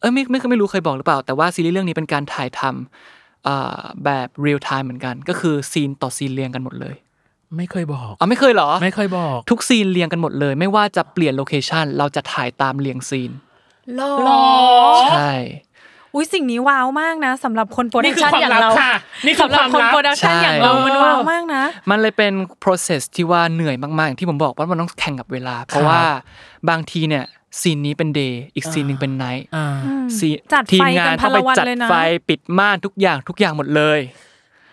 [0.00, 6.94] เอ้ยไม่ไม่ไม่รู้เคยบอกหรือเปล่า แต่ว่าซีรีส์เรื่องนี้เป็นการถ่ายทำเอ่อแบบ real time เหมือนกัน ก็คือซีนต่อซีนเรียงกันหมดเลย
[7.56, 13.30] ไม่เคยบอกอ๋อไม่เคยเหรอ ไม่เคยบอก ทุกซีนเรียงกันหมดเลย ไม่ว่าจะเปลี่ยน location เราจะถ่ายตามเรียงซีน
[14.24, 14.44] หรอ
[15.10, 15.32] ใช่
[16.16, 18.92] อุ้ยสิ่งนี้ว้าวมากนะสำหรับคน production อย่างเรา นี่คือความลับค่ะ
[19.26, 22.32] นี่คือสำหรับคน production อย่างเรามันว้าวมากนะ มันเลยเป็น
[22.64, 26.00] process ที่ว่าเหนื่อยมากๆอย่างที่ผมบอกว่ามันต้องแข่งกับเวลา เพราะว่า
[26.70, 27.24] บางทีเนี่ย
[27.60, 29.66] ซีนนี้เป็น day อีกซีนหนึ่งเป็น night อ่า
[30.18, 31.94] ซีนจัดไฟทีมงานกันเข้าไปพัลวันจัดเลยนะไฟ
[32.28, 34.00] ปิดม่านทุกอย่างทุกอย่างหมดเลย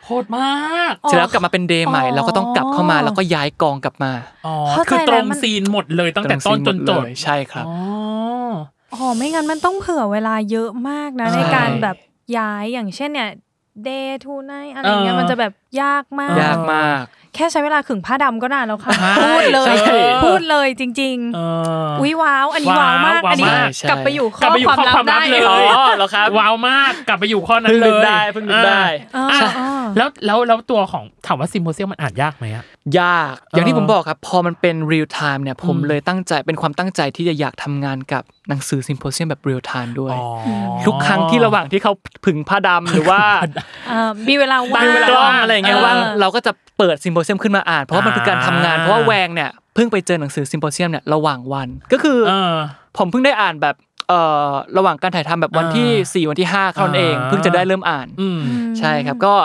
[0.06, 4.12] โหดมากอ๋อเสร็จแล้วกลับมาเป็น day ใหม่อ๋อเราก็ต้องกลับเข้ามาแล้วก็ย้ายกองกลับมา
[4.46, 7.66] อ๋อเข้าใจคือตรงแล้วมันซีนหมดเลยตั้งแต่ต้นจนจบเลยใช่ครับ
[8.94, 11.98] อ๋ออ๋อไม่งั้นมันต้องเผื่อเวลาเยอะมากนะ ใช่ ในการแบบ
[12.38, 13.30] ย้ายอย่างเช่นเนี่ย
[13.88, 21.40] day to night อะไรเงี้ยเออมันจะแบบยากมาก ยากมาก แค่ใช้เวลาขึงผ้าดำก็นานแล้วค่ะใช่พูดเลยใช่พูดเลยจริงเอ
[21.86, 28.84] อๆอุ้ยว้าว อันนี้ว้าวมากว้าวอันนี้มากใช่กลับไปอยู่กลัข้บอไปอยู่ความข้อลับความลัได้บเลยเหรออ๋อเหรอครับว้าวมากกลับไปอยู่ข้อนั้นเพิ่งเลนึกยได้เพิ่งนึกได้
[29.16, 32.66] อ่าอะอ่าแล้วแล้วแล้วตัวของถามว่าซิมโพเซียมมันอ่านยากไหมอะ
[33.00, 40.28] ยาก อย่างที่เออผมบอกครับ พอมันเป็น real time เนี่ยผมอืมเลยตั้งใจเป็นความตั้งใจที่จะอยากทำงานกับหนังสือซิมโพเซียมแบบ real time ด้วยอ๋อ
[40.86, 41.94] ทุกครั้งที่ระหว่างที่เขา
[42.26, 43.22] ผึ่งผ้าดำหรือว่า
[43.88, 52.56] เอ่อมีเวลาว่างมีเวลากล้องอะไรอย่างเงี้ยเออว่างเราก็จะเปิดซิมโพเซียมขึ้นมาอ่าน เพราะว่ามันคือการทำงานอ่าเพราะว่าแวงเนี่ยเพิ่งไปเจอหนังสือซิมโพเซียมเนี่ยระหว่างวันก็คือเออ
[52.98, 53.76] ผมเพิ่งได้อ่านแบบ
[54.10, 58.42] เอ่อระหว่างการถ่ายทำแบบวันที่อ่าสี่วันที่ห้าเท่านั้นเองอ่าเพิ่งจะได้เริ่มอ่านอืม
[58.80, 59.36] ใช่ครับก็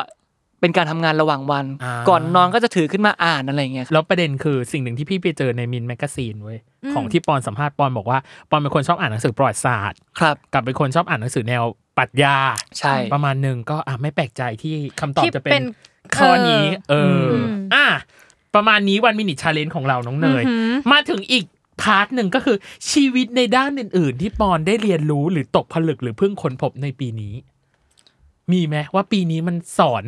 [0.60, 6.58] เป็นการทำงานระหว่างวันอ่าก่อนนอนก็จะถือขึ้นมาอ่านอะไรอย่างเงี้ยครับแล้วปประเด็นคือสิ่งหนึ่งที่พี่ไปเจอใน MINT Magazine เว้ย
[6.94, 8.18] ของที่ปอนสัมภาษณ์ปอนบอกว่า
[8.50, 11.62] ปอนเป็นคนชอบอ่านหนังสือประวัติศาสตร์ครับกับเป็นคนชอบอ่านหนังสือแนว
[11.98, 12.36] ปรัชญา
[12.78, 15.64] ใช่ประมาณหนึ่งก็อะไม่แปลกใจที่คำตอบที่จะเป็เป็นน
[16.16, 16.94] ข้อนี้ เอ
[17.24, 17.42] ออม
[17.74, 17.86] อะ
[18.54, 21.44] ประมาณนี้ one minute challenge ของเรานั่นเองอือหือมาถึงอีก
[21.82, 22.56] part หนึ่งก็คือ
[22.90, 27.34] ชีวิตในด้านอื่น ๆ ที่ปอนได้เรียนรู้หรือตกผลึกหรือเพิ่งค้นพบในปีนี้
[28.52, 30.04] มีไหมว่าปีนี้มันสอน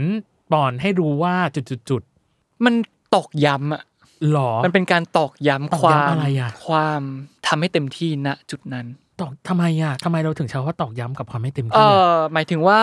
[0.53, 2.75] ปอนให้รู้ว่าจุดๆมัน
[3.15, 7.01] ตอกย้ำอะๆหรอ มันเป็นการตอกย้ำตอกควาย้ำมอะไรอะความ
[7.47, 8.87] ทำให้เต็มที่ณจุดนั้น
[9.21, 12.81] ตอกทำไมอะทำไมเราถึงใช้คำว่าตอกย้ำกับความไม่เต็มเอที่อะอหมายถึงว่า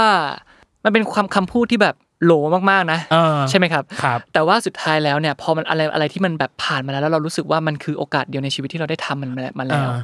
[0.83, 2.31] มันเป็นความคำพูดที่แบบ โหล
[2.69, 10.01] มากๆนะเออใช่ไหมครับครับแต่ว่าสุดท้ายแล้วเนี่ยพอมันอะไรอะไรที่มันแบบผ่านมาแล้วแล้วเรารู้สึกว่ามันคือโอกาสเดียวในชีวิตที่เราได้ทำมันมามาแล้วอ่า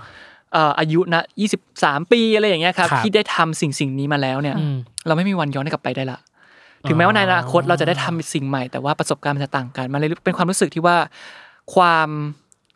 [0.53, 1.23] เอ่ออายุนะ
[1.67, 4.75] 23 ปีอะไรอย่างเงี้ยครับครับที่ได้ทำสิ่งสิ่งนี้มาแล้วเนี่ยอืม
[5.07, 6.19] เราไม่มีวันย้อนกลับไปได้ละ
[6.87, 10.97] ถึงแม้ว่าในอนาคตเราจะได้ทำสิ่งใหม่แต่ว่าประสบการณ์มันจะต่างกันมันเลยเป็นความรู้สึกที่ว่า
[11.75, 12.09] ความ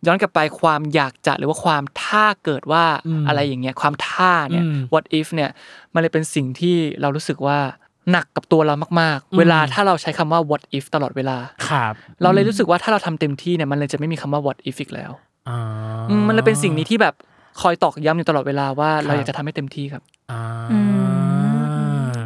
[0.08, 5.50] ย้อนกลับไปความอยากจะหรือว่าความถ้าเกิดว่าอืมอะไรอย่างเงี้ยความถ้าเนี่ยอืม what if เนี่ย
[5.94, 7.60] มันเลยเป็นสิ่งที่เรารู้สึกว่า
[8.12, 11.38] หนักกับตัวเรามากอืมๆเวลาถ้าเราใช้คำว่า what if ตลอดเวลา
[11.70, 15.12] ครับเราเลยรู้สึกว่าถ้าเราทำเต็มที่เนี่ยมันเลยจะไม่มีคำว่า what if อีกแล้ว
[15.50, 15.60] อ่า
[16.10, 17.14] อืมมันเลยเป็นสิ่งนี้ที่แบบ
[17.62, 20.44] คอยตอกย้ำอยู่ตลอดเวลาว่าครับเราอยากจะทำให้เต็มที่ครับอ่า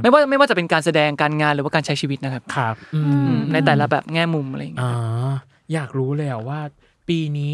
[0.02, 5.34] ไม่ว่าไม่ว่าจะเป็นการแสดงการงานหรือว่าการใช้ชีวิตนะครับครับอืมอืมในแต่ละแบบแง่มุมอะไรอย่างเงี้ยอ่า
[5.74, 6.60] อยากรู้เลยอะว่า
[7.08, 7.54] ปีนี้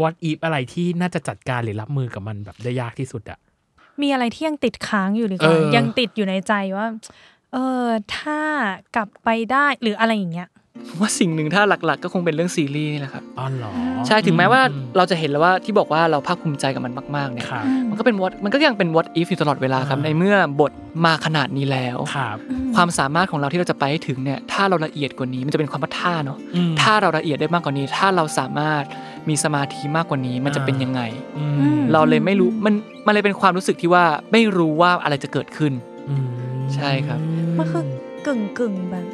[0.00, 3.38] what if อะไรที่น่าจะจัดการหรือรับมือกับมันแบบได้ยากที่สุดอะ
[4.02, 6.86] มีอะไรที่ยังติดค้างอยู่ดีกเอว่าอยังติดอยู่ในใจว่า
[7.52, 8.38] เออถ้า
[8.96, 10.48] กลับไปได้หรืออะไรอย่างเงี้ย
[10.88, 13.72] ผมว่าสิ่งหนึ่งถ้าหลักๆ ก็คงเป็นเรื่องซีรีส์นี่แหละครับอ๋อเหรอ
[14.06, 20.72] ใช่ถึงแม้ว่าอืมเราจะเห็นแล้วว่าที่บอกว่าเราภาคภูมิใจกับมันมากๆเนี่ยครับมันก็เป็น what มันก็ยังเป็น what if อยู่ตลอดเวลาครับอ่าในเมื่อบท
[21.04, 22.36] มาขนาดนี้แล้วครับ
[22.76, 28.82] ความสามารถของเราที่เราจะไปให้ถึงเนี่ยถ้าเราละเอียดกว่านี้มันจะเป็นความว่าท่าเนาะอืมถ้าเราละเอียดได้มากกว่านี้ ถ้าเราสามารถ
[29.28, 31.00] มีสมาธิมากกว่านี้มันจะเป็นยังไง
[31.38, 31.44] อื
[31.78, 32.74] มเราเลยไม่รู้มัน
[33.06, 35.72] มันเลยเป็นความรู้สึกที่ว่าไม่รู้ว่าอะไรจะเกิดขึ้น
[36.10, 36.41] อืม
[36.76, 37.20] ใช่ครับ
[37.58, 37.84] มันคือ
[38.26, 39.06] กึ่งกึ่งๆแบบ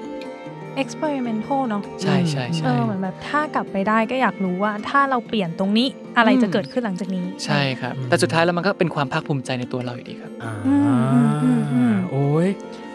[0.83, 12.49] experimental เนาะใช่ใช่เอใช่อเหมือนแบบถ้ากลับไปได้ก็อยากรู้ว่า ถ้าเราเปลี่ยนตรงนี้อะไรจะเกิดขึ้นหลังจากนี้ ใช่ครับ แต่สุดท้ายแล้วมันก็เป็นความภาคภูมิใจในตัวเราอยู่ดีครับอ่าอืมอืมอืมอืมโอ้ย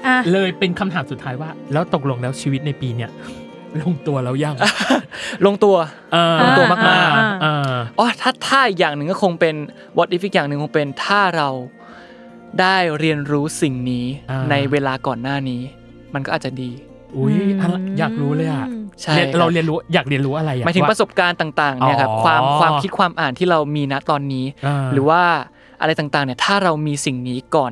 [0.07, 3.11] อะเลยเป็นคำถามสุดท้ายว่า แล้วตกลงแล้วชีวิตในปีเนี้ย
[3.81, 4.55] ลงตัวแล้วยัง
[5.45, 5.75] ลงตัว
[6.13, 9.55] เออลงตัวมากๆอ่อ่าอ๋อถ้าถ้าอีกอย่างหนึ่งก็คงเป็น
[9.97, 11.49] what if อีกอย่างหนึ่งคงเป็นถ้าเรา
[12.61, 15.61] ได้เรียนรู้สิ่งนี้อ่า ในเวลาก่อนหน้านี้
[16.13, 16.71] มันก็อาจจะดี
[17.15, 18.65] อุ้ยอะไรอยากรู้เลยอะ
[19.01, 25.21] ใช่เรียนครับเราเรียนรู้อยากเรียนรู้อะไรอะหมายถึงว่ประสบการณ์ต่างๆเนี่ยครับอ๋อ ความความคิดความอ่านที่เรามีณตอนนี้อ่าหรือว่า
[25.81, 27.71] อะไรต่างๆเนี่ยถ้าเรามีสิ่งนี้ก่อน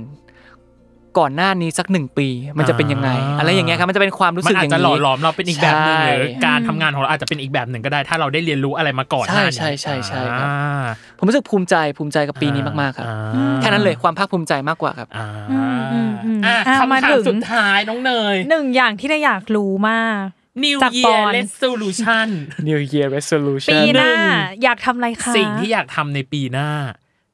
[1.19, 10.81] ก่อนหน้านี้สักหนึ่งปี มันจะเป็นยังไงอ่าอะไรอย่างเงี้ยครับมันจะเป็นความรู้มัสึนกอาอจย่างจะหล่อนี้หลอมเราเป็นอีกแบบหนึ่งใช่หรือการทำงานของเราอาจจะเป็นอีกแบบหนึ่งก็ได้ ถ้าเราได้เรียนรู้อะไรมาก่อนหน้านี้ใช่ใช่ใช่ใช่ครับอ่า
[11.17, 20.21] ผมรู้สึกภูมิใจภูมิใจกับปีนี้มากๆครับอ่าแค่นั้นเลยความภาคภูมิใจมากกว่าครับอ่าอืมอืมอืมอะอะมาคำถาถึมงสุดท้ายน้องเนยหนึ่งอย่างที่เราอยากรู้มาก
[20.63, 22.27] New จากปอ Year น Resolution
[22.67, 26.69] New Year Resolution ปีหน้าหนึ่งอยากทำอะไรคะสิ่งที่อยากทำในปีหน้า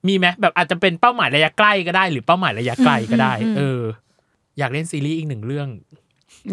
[0.08, 3.82] มีไหมแบบอาจจะเป็นเป้าหมายระยะใกล้ก็ได้ หรือเป้าหมายระยะไกลก็ได้ เออ
[4.60, 5.68] อยากเล่นซีรีส์อีกหนึ่งเรื่อง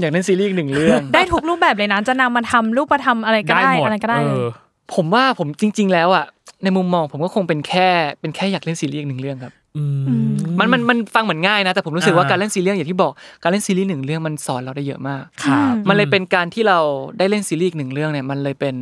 [0.01, 4.49] อยากเล่นซีรีส์อีกหนึ่งเรื่อง ได้ทุกรูปแบบเลยนะ จะนำมาทำรูปประทำอะไรก็ได้ได้หมดอะไรก็ได้เอเลยอ
[4.95, 6.25] ผมว่าผมจริง ๆ แล้วอะ
[6.65, 7.89] ในมุมมองผมก็คงเป็นแค่
[8.21, 16.79] เป็นแค่อยากเล่นซีรีส์อีกหนึ่งเรื่องครับอืมมันมันมันฟังเหมือนง่ายนะแต่ผมรู้สึกว่าอ่าการเล่นซีรีส์อย่างที่บอกการเล่นซีรีส์หนึ่งเรื่องมันสอนเราได้เยอะมากครับมันเลยเป็นการที่เรา
[17.19, 18.75] ได้เล่นซีรีส์อีกหนึ่งเรื่องเนี่ยมันเลยเป็น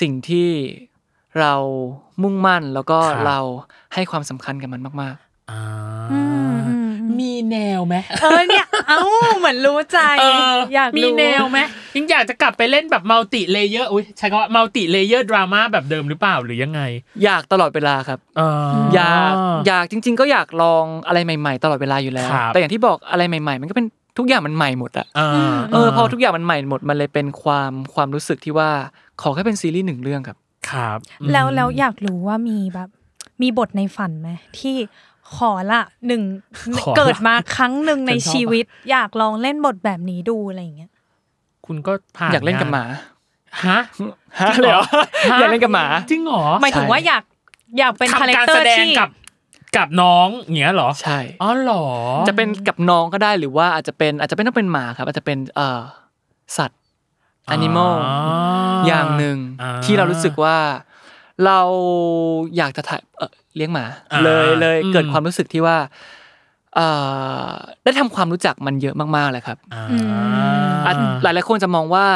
[0.00, 0.48] สิ่งที่
[1.40, 1.54] เรา
[2.22, 3.38] มุ่งมั่นแล้วก็ครับ เรา
[3.94, 5.16] ให้ความสำคัญกับมันมาก
[5.50, 5.62] อ่า
[6.12, 6.20] อื
[6.52, 9.00] มอืมมีแนวไหมเออเนี่ย เอ้า
[9.38, 10.24] เหมือนรู้ใจ เอ
[10.54, 11.58] ออยากมีรู้แนวไหม
[11.96, 19.32] ยังอยากจะกลับไปเล่นแบบ multi-layer อุ้ยใช้คำว่า multi-layer ดราม่าแบบเดิมหรือเปล่าหรือยังไงๆ อยากตลอดเวลาครับ เอออยาก
[19.66, 23.86] อยากจริง ๆ ก็อยากลองอะไรใหม่ ๆ ตลอดเวลาอยู่แล้ว ครับแต่อย่างที่บอกอะไรใหม่ ๆ มันก็เป็น
[24.18, 25.20] ทุกอย่างมันใหม่หมดอะเอ
[25.52, 28.70] อเออพอทุกอย่างมันใหม่หมดมันเลยเป็นความความรู้สึกที่ว่า
[29.22, 30.36] ขอแค่เป็นซีรีส์หนึ่งเรื่องครับ
[30.70, 30.98] ครับ
[31.32, 32.88] แล้วแล้วอยากรู้ว่ามีแบบ
[33.42, 34.76] มีบทในฝันไหมที่
[35.36, 36.22] ขอละหนึ่ง
[36.78, 40.90] ขอละเกิดมาครั้งหนึ่งในฉันชอบชีวิต อยากลองเล่นบทแบบนี้ดูอะไรอย่างเงี้ย
[41.66, 42.84] คุณก็ผ่านอยากเล่นกับหมา
[43.66, 43.78] ฮะ
[44.40, 44.84] ฮะเลยเหรอ
[45.32, 47.22] ฮะอยากเล่นกับหมาจริงเหรอหมายถึงว่าอยาก
[47.78, 49.10] อยากเป็นคาแรคทำการเตอแสร์ดงที่กับ
[49.76, 51.86] กับน้องอย่างเงี้ยเหรอใช่อ๋อเหรอ
[52.28, 55.80] จะเป็นกับน้องก็ได้หรือว่าอาจจะเป็นอาจจะไม่ต้องเป็นหมาครับ อาจจะเป็นเอ่อ
[56.58, 56.80] สัตว์
[57.54, 57.94] animal
[58.86, 60.56] อย่างหนึ่งอ่าที่เรารู้สึกว่า
[61.46, 61.60] เรา
[62.56, 65.76] อยากจะถ่ายเอ่อเลี้ยงหมาอ่าเลยเลยอืมเกิดความรู้สึกที่ว่า
[66.74, 66.88] เอ่
[67.48, 67.50] อ
[67.84, 69.84] ได้ทำความรู้จักมันเยอะมากๆเลยครับอ่า
[70.86, 70.92] อะ
[71.22, 72.06] หลายหลายๆคนจะมองว่า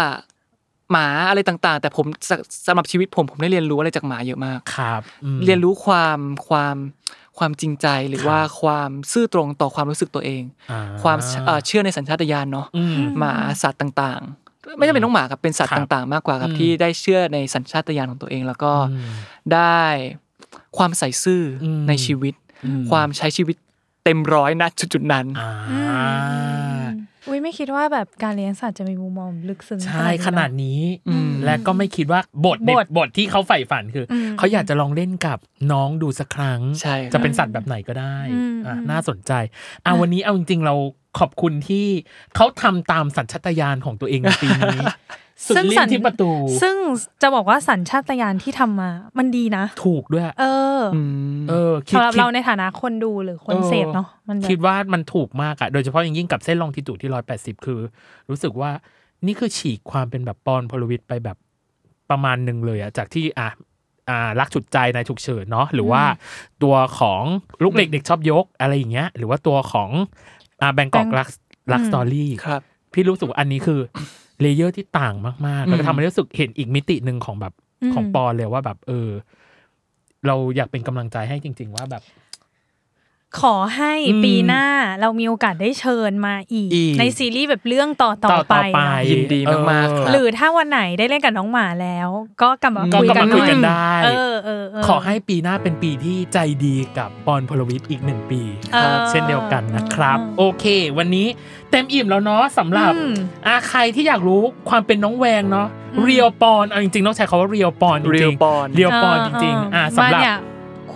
[0.92, 2.30] หมาอะไรต่าง ๆ แต่ผมส
[2.66, 6.18] สำหรับชีวิตผมผมได้เรียนรู้อะไรจากหมาเยอะมากครับอืมเรียนรู้ความ
[6.48, 6.76] ความ
[7.38, 19.12] ความจริงใจหรือว่าความซื่อตรงต่อความรู้สึกตัวเองอ่ความเอ่อเชื่อในสัญชาตญาณเนาะอืมหมาสัตว์ต่างๆ ไม่ใช่เป็นน้องหมาครับเป็นสัตว์ครับต่างๆ มากกว่าครับอืมที่ได้เชื่อในสัญชาตญาณของตัวเอง แล้วก็อืม
[19.54, 19.80] ได้
[20.76, 22.34] ความใส่ซื่ออมในชีวิต
[22.66, 23.56] อืมความใช้ชีวิต
[24.04, 24.62] เต็มร้อยณ
[24.92, 25.26] จุดๆนั้น
[27.22, 35.38] อ่าอุ้ยไม่คิดว่าแบบการเลี้ยงสัตว์จะมีมุมมองลึกซึ้งใช่ขนาดนี้อืมและก็ไม่คิดว่าบทในบทบทที่เขาใฝ่ฝันคืออมเขาอยากจะลองเล่นกับ
[35.72, 39.32] น้องดูสักครั้งใช่ครับจะเป็นสัตว์แบบไหนก็ได้อืมอะอืมน่าสนใจ
[39.84, 40.74] อะวันนี้เอาจริงๆเรา
[41.18, 41.86] ขอบคุณที่
[42.36, 44.78] เขาทำตามสัญชาตญาณของตัวเองในปีนี้
[45.46, 46.30] สุดซึ่งลิ้สันญที่ประตู
[46.62, 46.76] ซึ่ง
[47.22, 50.44] จะบอกว่าสัญชาตญาณที่ทำมา มันดีนะ ถูกด้วย เอ
[50.78, 50.98] ออ
[51.36, 57.80] มเออคิดสำหรับคิดเราในฐานะคนดูหรือคนเสพเนาะมันแบบคิดว่ามันถูกมากอะโดยเฉพาะอย่างยิ่งกับเส้นลองทิจูที่ร้อยแปดสิบคือ
[58.30, 58.70] รู้สึกว่า
[59.26, 61.36] นี่คือฉีกความเป็นแบบปอนพลวิทย์ไปแบบ
[62.10, 63.48] ประมาณหนึ่งเลยอะจากที่อะ
[64.08, 66.02] อ่ารักฉุดใจนายฉุกเฉินเนาะหรือว่า
[66.62, 67.22] ตัวของ
[67.62, 69.90] ลูกเหล็กเด็กชอบยกอะไรอย่างเงี้ย หรือว่าตัวของ
[70.60, 71.28] อ่าแบงกอก Bang- รัก
[71.72, 72.60] รักอืมสตอรี่ครับ
[72.92, 73.80] พี่รู้สึกว่าอันนี้คือ
[74.40, 75.14] layer ที่ต่าง
[75.46, 79.08] มากๆ แล้วก็ทำให้รู้สึกเห็นอีกมิติหนึ่งของแบบอืมของปอนเลยว่าแบบ เออ
[80.26, 82.02] เราอยากเป็นกำลังใจให้จริง ๆ ว่าแบบ
[83.40, 84.64] ขอให้อืมปีหน้า
[85.00, 92.08] เรามีโอกาสได้เชิญมาอีกอีกในซีรีส์แบบเรื่องต่อต่อต่อไปต่อไปเนอะยินดีมากๆครับหรือถ้าวันไหนได้เล่นกับน้องหมาแล้ว
[92.42, 98.40] ก็กลับมาก็คุยกลับกันมาคุยกันหน่อได้เออเออเขอให้ปีหน้าเป็นปีที่ใจดีกับปอนพลวิทย์อีกหนึ่งปี
[98.72, 100.64] เออเช่นเดียวกันนะครับอืมโอเค
[100.98, 101.26] วันนี้
[101.70, 103.12] เต็มอิ่มแล้วเนาะสำหรับอืม
[103.46, 110.38] อาใครที่อยากรู้ความเป็นน้องแวงเนาะอืมเรียวปอนเอาจริงๆต้องใช้คาว่าเรียวปอนจริงๆ Real ปอนเรียวปอนจริงๆอ่าสำหรับมาเนี่ย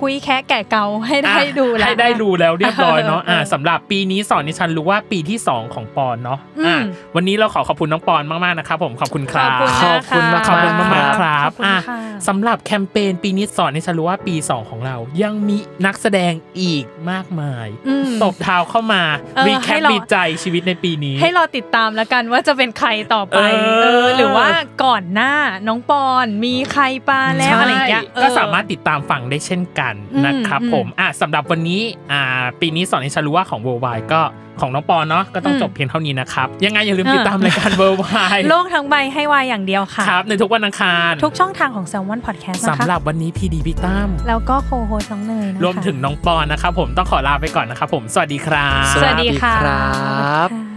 [0.02, 6.78] คุยแค่แก่เกาให้ได้ดูแล้วให้ได้ดูแล้วเรียบร้อยเนาะเออเอออ่าสำหรับปีนี้สอนนิชันรู้ว่าปีที่ 2 ของปอนเนาะอืมอ่า
[7.16, 11.98] วันนี้เราขอขอบคุณน้องปอนมากๆนะครับผมขอบคุณคขรัอบบคุณขอบคุณนะะขอบคุณมากๆครับขอบคุณอะค่ะ
[12.28, 19.02] สำหรับแคมเปญปีนี้สอนนิชันรู้ว่าปี 2 ของเรา ยังมีนักแสดงอีกมากมายอืมตบเท้าเข้ามา
[19.36, 23.40] เออรีแคให้ปเราดีใจชีวิตในปีนี้ ให้เราติดตามแล้วกันว่าจะเป็นใครต่อไปเอ
[23.76, 24.48] อเออหรือว่า
[24.84, 25.34] ก่อนหน้า
[25.68, 31.80] น้องปอนมีใครปาแล้วอะไรอย่างเงี้ยใช่เออก็สามารถติดตามฟังได้เช่นกันอืมนะครับอืมผมอะสำหรับวันนี้
[32.12, 34.22] อ่าปีนี้สอนให้ฉันรู้ว่าของ Worldwide ก็
[34.60, 49.74] ของน้องปอนเนาะก็ต้องอืมจบเพียงเท่านี้นะครับ ยังไงอย่าลืมเออติดตามรายการ Worldwide โลกทั้งใบให้วายอย่างเดียวค่ะครับในทุกวันอังคาร ทุกช่องทางของ Salmon Podcast นะคะสำหรับวันนี้พีดีพี่ตั้มแล้วก็โคโฮสน้องเนยนะคะรวมถึงน้องปอนนะครับผมต้องขอลาไปก่อนนะครับผมสวัสดีครับ สวัสดีค่ะสวัสดีค
[50.06, 50.71] รับค่ะ